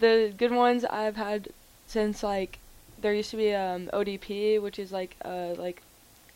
the 0.00 0.32
good 0.36 0.52
ones 0.52 0.84
I've 0.84 1.16
had 1.16 1.48
since 1.86 2.22
like 2.22 2.58
there 3.00 3.12
used 3.14 3.30
to 3.30 3.36
be 3.36 3.52
um 3.54 3.88
ODP, 3.92 4.60
which 4.62 4.78
is 4.78 4.92
like 4.92 5.16
uh 5.24 5.54
like 5.58 5.82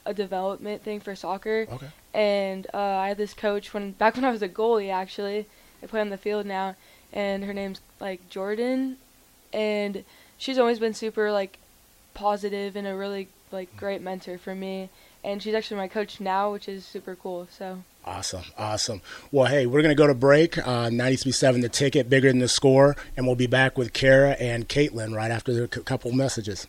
a 0.04 0.12
development 0.14 0.82
thing 0.82 1.00
for 1.00 1.14
soccer 1.14 1.66
Okay. 1.70 1.88
and 2.14 2.66
uh, 2.72 2.78
I 2.78 3.08
had 3.08 3.18
this 3.18 3.34
coach 3.34 3.74
when 3.74 3.92
back 3.92 4.16
when 4.16 4.24
I 4.24 4.30
was 4.30 4.42
a 4.42 4.48
goalie 4.48 4.90
actually. 4.92 5.46
I 5.82 5.86
play 5.86 6.00
on 6.00 6.08
the 6.10 6.16
field 6.16 6.44
now, 6.46 6.74
and 7.12 7.44
her 7.44 7.52
name's 7.52 7.80
like 8.00 8.28
Jordan, 8.30 8.96
and 9.52 10.04
she's 10.36 10.58
always 10.58 10.78
been 10.80 10.94
super 10.94 11.30
like 11.30 11.58
positive 12.14 12.74
and 12.74 12.86
a 12.86 12.96
really 12.96 13.28
like 13.52 13.76
great 13.76 14.00
mentor 14.02 14.38
for 14.38 14.54
me. 14.54 14.88
And 15.22 15.42
she's 15.42 15.54
actually 15.54 15.76
my 15.76 15.88
coach 15.88 16.20
now, 16.20 16.50
which 16.52 16.68
is 16.68 16.84
super 16.84 17.14
cool. 17.14 17.46
So 17.50 17.82
Awesome, 18.08 18.44
awesome. 18.56 19.02
Well, 19.30 19.44
hey, 19.46 19.66
we're 19.66 19.82
going 19.82 19.94
to 19.94 20.00
go 20.00 20.06
to 20.06 20.14
break 20.14 20.56
uh, 20.56 20.62
on 20.70 20.92
93.7 20.92 21.60
The 21.60 21.68
Ticket, 21.68 22.08
bigger 22.08 22.28
than 22.28 22.38
the 22.38 22.48
score, 22.48 22.96
and 23.18 23.26
we'll 23.26 23.36
be 23.36 23.46
back 23.46 23.76
with 23.76 23.92
Kara 23.92 24.30
and 24.40 24.66
Katelyn 24.66 25.14
right 25.14 25.30
after 25.30 25.68
c- 25.72 25.82
couple 25.82 26.10
messages. 26.12 26.66